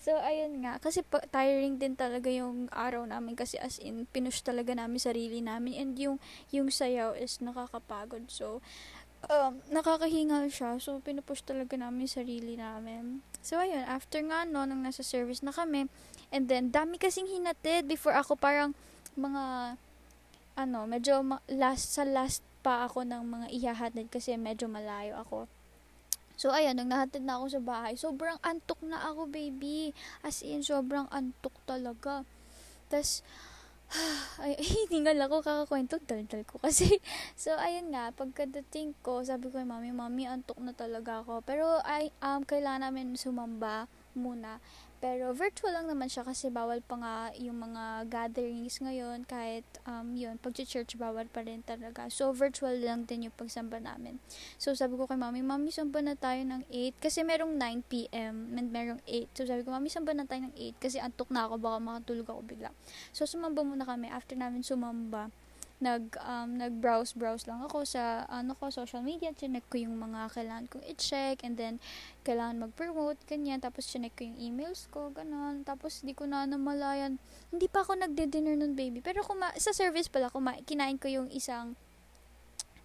so, 0.02 0.18
ayun 0.18 0.66
nga. 0.66 0.82
Kasi 0.82 1.06
pa, 1.06 1.22
tiring 1.30 1.78
din 1.78 1.94
talaga 1.94 2.34
yung 2.34 2.66
araw 2.74 3.06
namin 3.06 3.38
kasi 3.38 3.62
as 3.62 3.78
in, 3.78 4.10
pinush 4.10 4.42
talaga 4.42 4.74
namin 4.74 4.98
sarili 4.98 5.40
namin 5.40 5.78
and 5.78 5.94
yung, 6.02 6.18
yung 6.50 6.74
sayaw 6.74 7.14
is 7.14 7.38
nakakapagod. 7.46 8.26
So, 8.34 8.66
um, 9.30 9.62
nakakahingal 9.70 10.50
siya. 10.50 10.82
So, 10.82 10.98
pinupush 11.06 11.46
talaga 11.46 11.78
namin 11.78 12.10
sarili 12.10 12.58
namin. 12.58 13.22
So, 13.46 13.62
ayun, 13.62 13.86
after 13.86 14.20
nga, 14.26 14.50
no, 14.50 14.66
nang 14.66 14.82
nasa 14.82 15.06
service 15.06 15.46
na 15.46 15.54
kami, 15.54 15.88
and 16.34 16.50
then, 16.50 16.74
dami 16.74 16.98
kasing 17.00 17.30
hinatid 17.30 17.86
before 17.88 18.18
ako 18.18 18.36
parang 18.36 18.76
mga 19.16 19.78
ano, 20.60 20.84
medyo 20.84 21.24
ma- 21.24 21.44
last 21.48 21.96
sa 21.96 22.04
last 22.04 22.44
pa 22.60 22.84
ako 22.84 23.08
ng 23.08 23.24
mga 23.24 23.48
ihahatid 23.56 24.12
kasi 24.12 24.36
medyo 24.36 24.68
malayo 24.68 25.16
ako. 25.24 25.48
So, 26.40 26.56
ayan, 26.56 26.80
nang 26.80 26.92
nahatid 26.92 27.24
na 27.28 27.36
ako 27.36 27.46
sa 27.52 27.62
bahay, 27.64 28.00
sobrang 28.00 28.40
antok 28.40 28.80
na 28.84 29.12
ako, 29.12 29.28
baby. 29.28 29.92
As 30.24 30.40
in, 30.40 30.64
sobrang 30.64 31.08
antok 31.12 31.52
talaga. 31.68 32.24
Tapos, 32.88 33.28
ay, 34.44 34.56
hiningal 34.88 35.20
ako 35.28 35.44
kakakwento, 35.44 36.00
daldal 36.00 36.48
ko 36.48 36.64
kasi. 36.64 37.04
So, 37.36 37.60
ayun 37.60 37.92
nga, 37.92 38.16
pagkadating 38.16 38.96
ko, 39.04 39.20
sabi 39.20 39.52
ko 39.52 39.60
kay 39.60 39.68
mami, 39.68 39.92
mami, 39.92 40.32
antok 40.32 40.64
na 40.64 40.72
talaga 40.72 41.28
ako. 41.28 41.44
Pero, 41.44 41.84
ay, 41.84 42.16
um, 42.24 42.48
kailangan 42.48 42.88
namin 42.88 43.20
sumamba 43.20 43.92
muna. 44.16 44.64
Pero 45.00 45.32
virtual 45.32 45.72
lang 45.72 45.88
naman 45.88 46.12
siya 46.12 46.28
kasi 46.28 46.52
bawal 46.52 46.84
pa 46.84 47.00
nga 47.00 47.16
yung 47.40 47.56
mga 47.56 48.12
gatherings 48.12 48.84
ngayon 48.84 49.24
kahit 49.24 49.64
um, 49.88 50.12
yun, 50.12 50.36
pag-church 50.36 51.00
bawal 51.00 51.24
pa 51.32 51.40
rin 51.40 51.64
talaga. 51.64 52.12
So 52.12 52.36
virtual 52.36 52.76
lang 52.84 53.08
din 53.08 53.32
yung 53.32 53.36
pagsamba 53.36 53.80
namin. 53.80 54.20
So 54.60 54.76
sabi 54.76 55.00
ko 55.00 55.08
kay 55.08 55.16
mami, 55.16 55.40
mami 55.40 55.72
samba 55.72 56.04
na 56.04 56.20
tayo 56.20 56.44
ng 56.44 56.68
8 56.68 57.00
kasi 57.00 57.24
merong 57.24 57.56
9pm 57.56 58.60
and 58.60 58.70
merong 58.76 59.00
8. 59.08 59.32
So 59.40 59.48
sabi 59.48 59.64
ko, 59.64 59.72
mami 59.72 59.88
samba 59.88 60.12
na 60.12 60.28
tayo 60.28 60.52
ng 60.52 60.56
8 60.76 60.84
kasi 60.84 61.00
antok 61.00 61.32
na 61.32 61.48
ako 61.48 61.56
baka 61.64 61.78
makatulog 61.80 62.28
ako 62.28 62.42
bigla. 62.44 62.70
So 63.16 63.24
sumamba 63.24 63.64
muna 63.64 63.88
kami 63.88 64.12
after 64.12 64.36
namin 64.36 64.68
sumamba 64.68 65.32
nag 65.80 66.20
um, 66.20 66.60
nag-browse 66.60 67.16
browse 67.16 67.48
lang 67.48 67.64
ako 67.64 67.88
sa 67.88 68.28
ano 68.28 68.52
ko 68.52 68.68
social 68.68 69.00
media 69.00 69.32
chinek 69.32 69.64
ko 69.72 69.80
yung 69.80 69.96
mga 69.96 70.28
kailangan 70.36 70.68
kong 70.68 70.84
i-check 70.84 71.40
and 71.48 71.56
then 71.56 71.80
kailangan 72.28 72.68
mag-promote 72.68 73.16
ganyan. 73.24 73.64
Tapos 73.64 73.88
chinek 73.88 74.12
ko 74.20 74.28
yung 74.28 74.40
emails 74.40 74.92
ko 74.92 75.08
ganun. 75.16 75.64
Tapos 75.64 76.04
di 76.04 76.12
ko 76.12 76.28
na 76.28 76.44
namalayan. 76.44 77.16
Hindi 77.52 77.72
pa 77.72 77.88
ako 77.88 77.96
nagde-dinner 77.96 78.60
nun 78.60 78.76
baby. 78.76 79.00
Pero 79.00 79.24
kuma 79.24 79.56
sa 79.56 79.72
service 79.72 80.12
pala 80.12 80.28
kuma 80.28 80.60
kinain 80.68 81.00
ko 81.00 81.08
yung 81.08 81.32
isang 81.32 81.80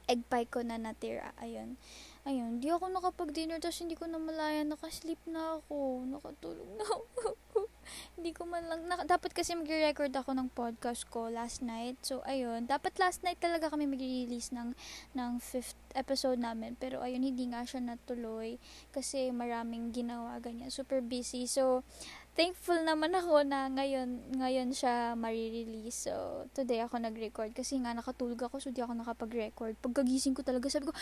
egg 0.07 0.23
pie 0.31 0.47
ko 0.47 0.63
na 0.63 0.79
natira. 0.79 1.35
Ayun. 1.41 1.81
Ayun, 2.25 2.57
di 2.57 2.73
ako 2.73 2.89
nakapag-dinner, 2.89 3.61
tapos 3.61 3.85
hindi 3.85 4.01
ko 4.01 4.09
na 4.09 4.17
malaya, 4.17 4.65
nakasleep 4.65 5.21
na 5.29 5.61
ako, 5.61 6.09
nakatulog 6.09 6.69
na 6.81 6.85
ako. 6.89 7.29
hindi 8.19 8.31
ko 8.35 8.49
man 8.49 8.67
lang, 8.67 8.87
na, 8.87 9.03
dapat 9.07 9.33
kasi 9.33 9.55
mag-record 9.55 10.13
ako 10.15 10.35
ng 10.37 10.49
podcast 10.53 11.07
ko 11.09 11.29
last 11.31 11.61
night. 11.65 12.01
So, 12.03 12.21
ayun, 12.27 12.67
dapat 12.67 12.97
last 12.99 13.23
night 13.23 13.39
talaga 13.39 13.71
kami 13.71 13.89
mag-release 13.89 14.53
ng, 14.53 14.75
ng 15.15 15.31
fifth 15.41 15.79
episode 15.95 16.41
namin. 16.41 16.77
Pero, 16.77 17.01
ayun, 17.01 17.23
hindi 17.23 17.49
nga 17.49 17.63
siya 17.63 17.81
natuloy 17.81 18.57
kasi 18.91 19.31
maraming 19.31 19.95
ginawa, 19.95 20.37
ganyan. 20.43 20.69
Super 20.73 21.05
busy. 21.05 21.47
So, 21.47 21.87
thankful 22.35 22.83
naman 22.83 23.15
ako 23.15 23.47
na 23.47 23.71
ngayon 23.71 24.35
ngayon 24.43 24.75
siya 24.75 25.15
ma-release. 25.15 26.11
So, 26.11 26.47
today 26.51 26.83
ako 26.83 26.99
nag-record 26.99 27.55
kasi 27.55 27.79
nga 27.79 27.95
nakatulog 27.95 28.51
ako 28.51 28.59
so 28.59 28.75
di 28.75 28.83
ako 28.83 28.99
nakapag-record. 28.99 29.79
Pagkagising 29.79 30.35
ko 30.35 30.43
talaga 30.43 30.67
sabi 30.67 30.91
ko, 30.91 30.95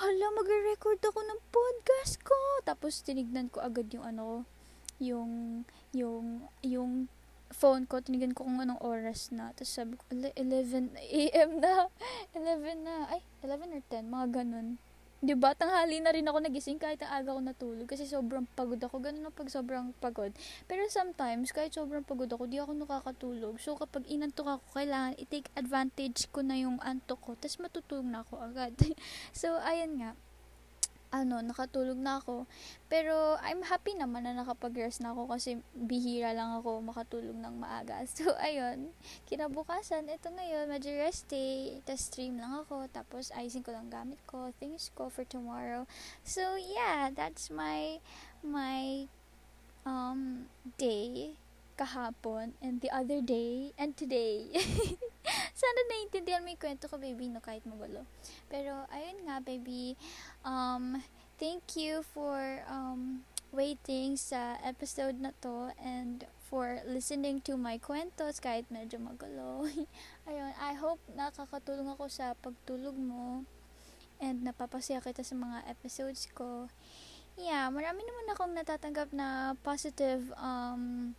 hala, 0.00 0.26
mag-record 0.32 1.00
ako 1.04 1.20
ng 1.20 1.40
podcast 1.52 2.24
ko. 2.24 2.36
Tapos 2.64 3.04
tinignan 3.04 3.52
ko 3.52 3.60
agad 3.60 3.92
yung 3.92 4.08
ano, 4.08 4.48
yung 5.00 5.64
yung 5.90 6.44
yung 6.62 7.08
phone 7.50 7.88
ko, 7.90 7.98
tinignan 7.98 8.30
ko 8.30 8.46
kung 8.46 8.62
anong 8.62 8.78
oras 8.78 9.34
na. 9.34 9.50
Tapos 9.58 9.74
sabi 9.74 9.98
ko, 9.98 10.06
11 10.12 10.94
a.m. 10.94 11.50
na. 11.58 11.90
11 12.38 12.86
na. 12.86 13.10
Ay, 13.10 13.26
11 13.42 13.74
or 13.74 13.82
10, 13.90 14.06
mga 14.06 14.26
ganun. 14.30 14.78
'di 15.20 15.36
ba? 15.36 15.52
Tanghali 15.52 16.00
na 16.00 16.16
rin 16.16 16.24
ako 16.24 16.40
nagising 16.40 16.80
kahit 16.80 17.04
ang 17.04 17.12
aga 17.20 17.36
ko 17.36 17.40
natulog 17.44 17.86
kasi 17.86 18.08
sobrang 18.08 18.48
pagod 18.56 18.80
ako. 18.80 19.04
Ganun 19.04 19.28
na 19.28 19.32
pag 19.32 19.52
sobrang 19.52 19.92
pagod. 20.00 20.32
Pero 20.64 20.88
sometimes 20.88 21.52
kahit 21.52 21.76
sobrang 21.76 22.00
pagod 22.00 22.32
ako, 22.32 22.48
di 22.48 22.56
ako 22.56 22.72
nakakatulog. 22.72 23.60
So 23.60 23.76
kapag 23.76 24.08
inantok 24.08 24.58
ako, 24.58 24.64
kailangan 24.80 25.20
i-take 25.20 25.52
advantage 25.60 26.24
ko 26.32 26.40
na 26.40 26.56
yung 26.56 26.80
antok 26.80 27.20
ko. 27.20 27.30
Tapos 27.36 27.60
matutulog 27.60 28.08
na 28.08 28.24
ako 28.24 28.40
agad. 28.40 28.72
so 29.36 29.60
ayun 29.60 30.00
nga 30.00 30.16
ano, 31.10 31.42
nakatulog 31.42 31.98
na 31.98 32.22
ako. 32.22 32.46
Pero, 32.86 33.34
I'm 33.42 33.66
happy 33.66 33.98
naman 33.98 34.26
na 34.26 34.34
nakapag-rest 34.34 35.02
na 35.02 35.10
ako 35.10 35.30
kasi 35.30 35.58
bihira 35.74 36.30
lang 36.30 36.54
ako 36.58 36.82
makatulog 36.82 37.34
ng 37.34 37.54
maaga. 37.58 38.02
So, 38.20 38.34
ayun, 38.38 38.94
kinabukasan, 39.26 40.10
ito 40.10 40.30
ngayon, 40.30 40.70
medyo 40.70 40.94
rest 40.98 41.26
day, 41.30 41.82
tapos 41.82 42.06
stream 42.06 42.38
lang 42.38 42.52
ako, 42.62 42.86
tapos 42.92 43.34
ayusin 43.34 43.64
ko 43.66 43.74
lang 43.74 43.90
gamit 43.90 44.18
ko, 44.28 44.54
things 44.62 44.92
ko 44.94 45.10
for 45.10 45.26
tomorrow. 45.26 45.88
So, 46.22 46.54
yeah, 46.58 47.10
that's 47.10 47.50
my, 47.50 47.98
my, 48.44 49.08
um, 49.88 50.46
day 50.78 51.34
kahapon 51.80 52.52
and 52.60 52.84
the 52.84 52.92
other 52.92 53.24
day 53.24 53.72
and 53.80 53.96
today. 53.96 54.52
Sana 55.60 55.80
naiintindihan 55.90 56.42
mo 56.44 56.48
yung 56.52 56.60
kwento 56.60 56.88
ko, 56.88 56.96
baby, 56.96 57.28
no, 57.28 57.44
kahit 57.44 57.64
magulo. 57.68 58.06
Pero, 58.48 58.84
ayun 58.92 59.24
nga, 59.28 59.40
baby, 59.44 59.94
um, 60.44 61.00
thank 61.36 61.76
you 61.76 62.00
for, 62.02 62.64
um, 62.68 63.24
waiting 63.50 64.14
sa 64.14 64.54
episode 64.62 65.18
na 65.18 65.34
to 65.42 65.74
and 65.82 66.26
for 66.38 66.82
listening 66.86 67.42
to 67.42 67.58
my 67.58 67.78
kwentos 67.82 68.38
kahit 68.38 68.66
medyo 68.70 68.98
magulo. 69.02 69.66
ayun, 70.30 70.54
I 70.58 70.74
hope 70.78 71.02
nakakatulong 71.14 71.90
ako 71.90 72.06
sa 72.06 72.38
pagtulog 72.38 72.94
mo 72.94 73.42
and 74.22 74.46
napapasaya 74.46 75.02
kita 75.02 75.26
sa 75.26 75.34
mga 75.34 75.66
episodes 75.66 76.30
ko. 76.30 76.70
Yeah, 77.34 77.66
marami 77.72 78.06
naman 78.06 78.26
akong 78.30 78.54
natatanggap 78.54 79.10
na 79.10 79.58
positive 79.66 80.30
um, 80.38 81.14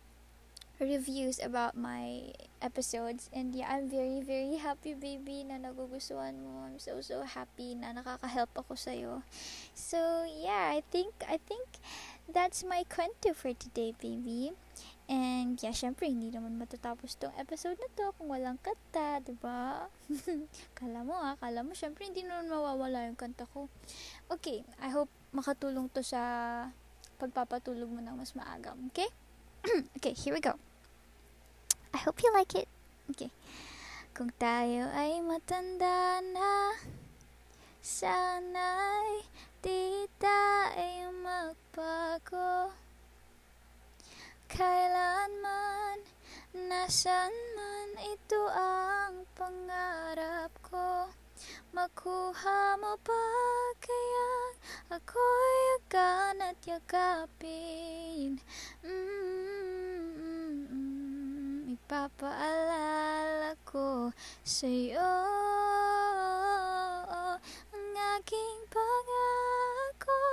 reviews 0.82 1.38
about 1.38 1.78
my 1.78 2.34
episodes. 2.62 3.30
And 3.34 3.54
yeah 3.54 3.70
I'm 3.70 3.90
very 3.90 4.22
very 4.22 4.58
happy 4.58 4.94
baby 4.94 5.46
na 5.46 5.58
nagugustuhan 5.58 6.42
mo. 6.42 6.66
I'm 6.66 6.78
so 6.78 6.98
so 7.02 7.22
happy 7.22 7.74
na 7.74 7.94
nakaka-help 7.94 8.50
ako 8.54 8.74
sa 8.78 8.94
iyo 8.94 9.22
so 9.74 9.98
yeah 10.26 10.74
I 10.74 10.82
think 10.94 11.14
I 11.26 11.38
think 11.42 11.82
that's 12.30 12.62
my 12.62 12.86
kwento 12.86 13.34
for 13.34 13.54
today 13.54 13.94
baby. 13.98 14.54
And 15.10 15.58
yeah 15.58 15.74
syempre 15.74 16.10
hindi 16.10 16.30
naman 16.30 16.58
matatapos 16.58 17.18
tong 17.18 17.34
episode 17.38 17.76
na 17.78 17.88
to 17.98 18.14
kung 18.18 18.30
walang 18.30 18.58
kanta 18.62 19.22
diba? 19.22 19.90
Kala 20.78 21.02
mo 21.02 21.18
ah 21.18 21.34
kala 21.38 21.66
mo 21.66 21.74
syempre 21.74 22.06
hindi 22.06 22.22
naman 22.22 22.50
mawawala 22.50 23.10
yung 23.10 23.18
kanta 23.18 23.46
ko. 23.50 23.66
Okay 24.30 24.62
I 24.78 24.90
hope 24.94 25.10
makatulong 25.34 25.90
to 25.94 26.02
sa 26.06 26.22
pagpapatulog 27.22 27.86
mo 27.86 28.00
ng 28.02 28.18
mas 28.18 28.34
maaga 28.34 28.74
okay? 28.90 29.10
Okay 29.98 30.14
here 30.18 30.34
we 30.34 30.42
go 30.42 30.58
I 31.92 31.98
hope 31.98 32.22
you 32.22 32.32
like 32.32 32.54
it. 32.56 32.68
Okay. 33.12 33.28
Kung 34.16 34.32
tayo 34.40 34.88
ay 34.96 35.20
matanda 35.20 36.24
na, 36.24 36.76
sana'y 37.84 39.28
di 39.60 40.08
tayo 40.16 41.12
magbago. 41.20 42.72
Kailanman, 44.48 46.00
nasan 46.56 47.32
man 47.56 47.90
ito 48.00 48.42
ang 48.52 49.28
pangarap 49.36 50.52
ko. 50.64 51.08
Makuha 51.72 52.76
mo 52.80 52.96
pa 53.00 53.24
kaya 53.80 54.32
ako'y 54.96 55.56
agan 55.80 56.40
at 56.40 56.60
yakapin. 56.68 58.40
Mm-hmm. 58.84 59.11
Ipapaalala 61.92 63.52
ko 63.68 64.08
sa'yo 64.40 65.12
Ang 67.68 67.92
aking 68.16 68.60
pangako. 68.72 70.24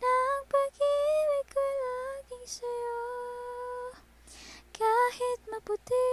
Ng 0.00 0.40
pag-ibig 0.48 1.46
ko 1.52 1.60
laging 1.60 2.48
sa'yo. 2.48 3.00
Kahit 4.72 5.40
maputi 5.52 6.08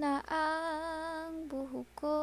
na 0.00 0.24
ang 0.32 1.44
buhok 1.44 1.88
ko. 1.92 2.16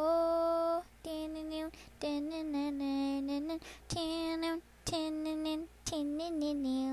Tininiw, 1.05 1.69
tininiw, 2.01 3.61
tininiw, 3.85 4.57
tininiw, 4.81 5.61
tininiw 5.85 6.89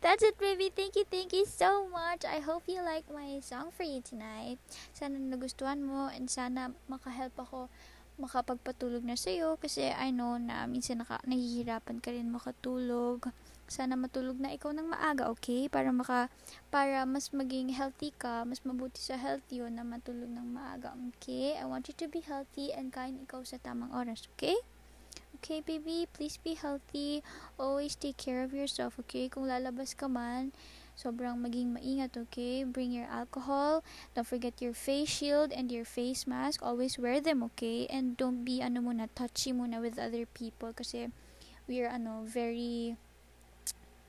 That's 0.00 0.24
it, 0.24 0.40
baby. 0.40 0.72
Thank 0.72 0.96
you, 0.96 1.04
thank 1.04 1.36
you 1.36 1.44
so 1.44 1.84
much. 1.92 2.24
I 2.24 2.40
hope 2.40 2.64
you 2.64 2.80
like 2.80 3.04
my 3.12 3.42
song 3.44 3.68
for 3.68 3.84
you 3.84 4.00
tonight. 4.00 4.56
Sana 4.96 5.20
nagustuhan 5.20 5.84
mo 5.84 6.08
and 6.08 6.30
sana 6.30 6.72
makahelp 6.88 7.36
ako 7.36 7.68
makapagpatulog 8.18 9.06
na 9.06 9.14
sa'yo 9.14 9.60
kasi 9.60 9.94
I 9.94 10.10
know 10.10 10.40
na 10.40 10.66
minsan 10.66 10.98
naka, 10.98 11.22
nahihirapan 11.22 12.02
ka 12.02 12.10
rin 12.10 12.32
makatulog. 12.32 13.30
Sana 13.68 13.94
matulog 13.94 14.40
na 14.40 14.56
ikaw 14.56 14.72
ng 14.72 14.88
maaga, 14.88 15.28
okay? 15.28 15.68
Para 15.68 15.92
maka 15.92 16.32
para 16.72 17.04
mas 17.04 17.30
maging 17.36 17.68
healthy 17.76 18.16
ka, 18.16 18.48
mas 18.48 18.64
mabuti 18.64 18.98
sa 18.98 19.20
health 19.20 19.44
yun 19.52 19.76
na 19.76 19.84
matulog 19.84 20.32
ng 20.32 20.48
maaga, 20.50 20.96
okay? 21.12 21.54
I 21.60 21.68
want 21.68 21.86
you 21.86 21.94
to 22.00 22.08
be 22.08 22.24
healthy 22.24 22.72
and 22.72 22.88
kain 22.90 23.20
ikaw 23.22 23.44
sa 23.44 23.60
tamang 23.60 23.92
oras, 23.92 24.24
okay? 24.34 24.56
Okay, 25.38 25.62
baby, 25.62 26.06
please 26.10 26.36
be 26.36 26.54
healthy. 26.58 27.22
Always 27.58 27.94
take 27.94 28.18
care 28.18 28.42
of 28.42 28.52
yourself, 28.52 28.98
okay? 29.06 29.30
Kung 29.30 29.46
lalabas 29.46 29.94
ka 29.94 30.10
man, 30.10 30.50
sobrang 30.98 31.38
maging 31.38 31.78
maingat, 31.78 32.18
okay? 32.18 32.66
Bring 32.66 32.90
your 32.90 33.06
alcohol. 33.06 33.86
Don't 34.18 34.26
forget 34.26 34.58
your 34.58 34.74
face 34.74 35.06
shield 35.06 35.54
and 35.54 35.70
your 35.70 35.86
face 35.86 36.26
mask. 36.26 36.58
Always 36.58 36.98
wear 36.98 37.22
them, 37.22 37.46
okay? 37.54 37.86
And 37.86 38.18
don't 38.18 38.42
be, 38.42 38.58
ano 38.58 38.82
muna, 38.82 39.06
touchy 39.14 39.54
muna 39.54 39.78
with 39.78 39.94
other 39.94 40.26
people 40.26 40.74
kasi 40.74 41.14
we 41.70 41.86
are, 41.86 41.88
ano, 41.88 42.26
very, 42.26 42.98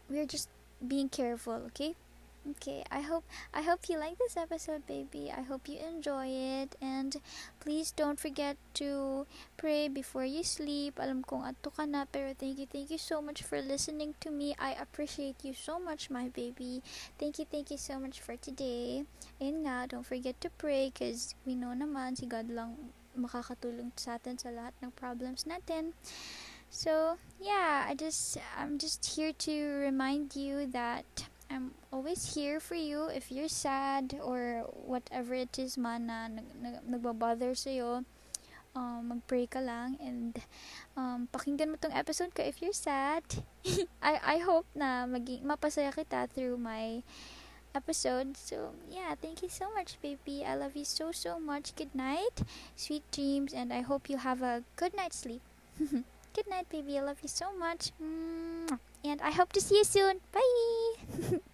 we 0.10 0.18
are 0.18 0.28
just 0.28 0.50
being 0.82 1.14
careful, 1.14 1.62
okay? 1.70 1.94
Okay, 2.48 2.84
I 2.90 3.02
hope 3.02 3.28
I 3.54 3.62
hope 3.62 3.92
you 3.92 4.00
like 4.00 4.18
this 4.18 4.40
episode, 4.40 4.88
baby. 4.88 5.28
I 5.28 5.44
hope 5.44 5.68
you 5.68 5.76
enjoy 5.84 6.32
it 6.32 6.80
and 6.80 7.20
please 7.60 7.92
don't 7.92 8.16
forget 8.16 8.56
to 8.80 9.28
pray 9.60 9.92
before 9.92 10.24
you 10.24 10.48
sleep. 10.48 11.04
Alam 11.04 11.28
kong 11.28 11.44
ato 11.44 11.68
ka 11.68 11.84
na, 11.84 12.08
pero 12.08 12.32
thank 12.32 12.56
you, 12.56 12.66
thank 12.66 12.96
you 12.96 12.98
so 12.98 13.20
much 13.20 13.44
for 13.44 13.60
listening 13.60 14.16
to 14.24 14.32
me. 14.32 14.56
I 14.56 14.72
appreciate 14.80 15.44
you 15.44 15.52
so 15.52 15.84
much, 15.84 16.08
my 16.08 16.32
baby. 16.32 16.80
Thank 17.20 17.44
you, 17.44 17.46
thank 17.46 17.76
you 17.76 17.78
so 17.78 18.00
much 18.00 18.24
for 18.24 18.40
today. 18.40 19.04
And 19.44 19.68
nga, 19.68 19.92
don't 19.92 20.08
forget 20.08 20.40
to 20.40 20.50
pray 20.56 20.96
because 20.96 21.36
we 21.44 21.60
know 21.60 21.76
naman 21.76 22.16
si 22.16 22.24
God 22.24 22.48
lang 22.48 22.96
makakatulong 23.20 23.92
sa 24.00 24.16
atin 24.16 24.40
sa 24.40 24.48
lahat 24.48 24.72
ng 24.80 24.96
problems 24.96 25.44
natin. 25.44 25.92
So, 26.72 27.20
yeah, 27.36 27.84
I 27.84 28.00
just 28.00 28.40
I'm 28.56 28.80
just 28.80 29.20
here 29.20 29.36
to 29.44 29.54
remind 29.84 30.40
you 30.40 30.70
that 30.72 31.28
I'm 31.50 31.74
always 31.92 32.36
here 32.36 32.60
for 32.60 32.76
you 32.76 33.10
if 33.10 33.32
you're 33.32 33.50
sad 33.50 34.14
or 34.22 34.70
whatever 34.70 35.34
it 35.34 35.58
is 35.58 35.78
man 35.78 36.06
na 36.06 36.30
nag, 36.30 36.46
nag, 36.62 36.76
nagbabother 36.86 37.58
sa'yo. 37.58 38.06
Um, 38.78 39.10
mag-pray 39.10 39.50
ka 39.50 39.58
lang 39.58 39.98
and 39.98 40.38
um, 40.94 41.26
pakinggan 41.34 41.74
mo 41.74 41.78
tong 41.82 41.90
episode 41.92 42.38
ko 42.38 42.46
if 42.46 42.62
you're 42.62 42.76
sad. 42.76 43.26
I, 44.02 44.22
I 44.22 44.38
hope 44.46 44.70
na 44.78 45.10
maging, 45.10 45.42
mapasaya 45.42 45.90
kita 45.90 46.30
through 46.30 46.62
my 46.62 47.02
episode. 47.74 48.38
So, 48.38 48.78
yeah, 48.86 49.18
thank 49.18 49.42
you 49.42 49.50
so 49.50 49.74
much, 49.74 49.98
baby. 50.06 50.46
I 50.46 50.54
love 50.54 50.78
you 50.78 50.86
so, 50.86 51.12
so 51.12 51.42
much. 51.42 51.74
Good 51.76 51.98
night, 51.98 52.46
sweet 52.78 53.04
dreams, 53.10 53.58
and 53.58 53.74
I 53.74 53.82
hope 53.82 54.06
you 54.06 54.22
have 54.22 54.46
a 54.46 54.62
good 54.78 54.94
night's 54.94 55.26
sleep. 55.26 55.42
Good 56.30 56.48
night, 56.48 56.70
baby. 56.70 57.00
I 57.00 57.02
love 57.02 57.18
you 57.24 57.28
so 57.28 57.50
much. 57.58 57.92
And 59.04 59.22
I 59.22 59.32
hope 59.32 59.54
to 59.54 59.62
see 59.62 59.78
you 59.78 59.84
soon. 59.84 60.20
Bye. 60.32 61.40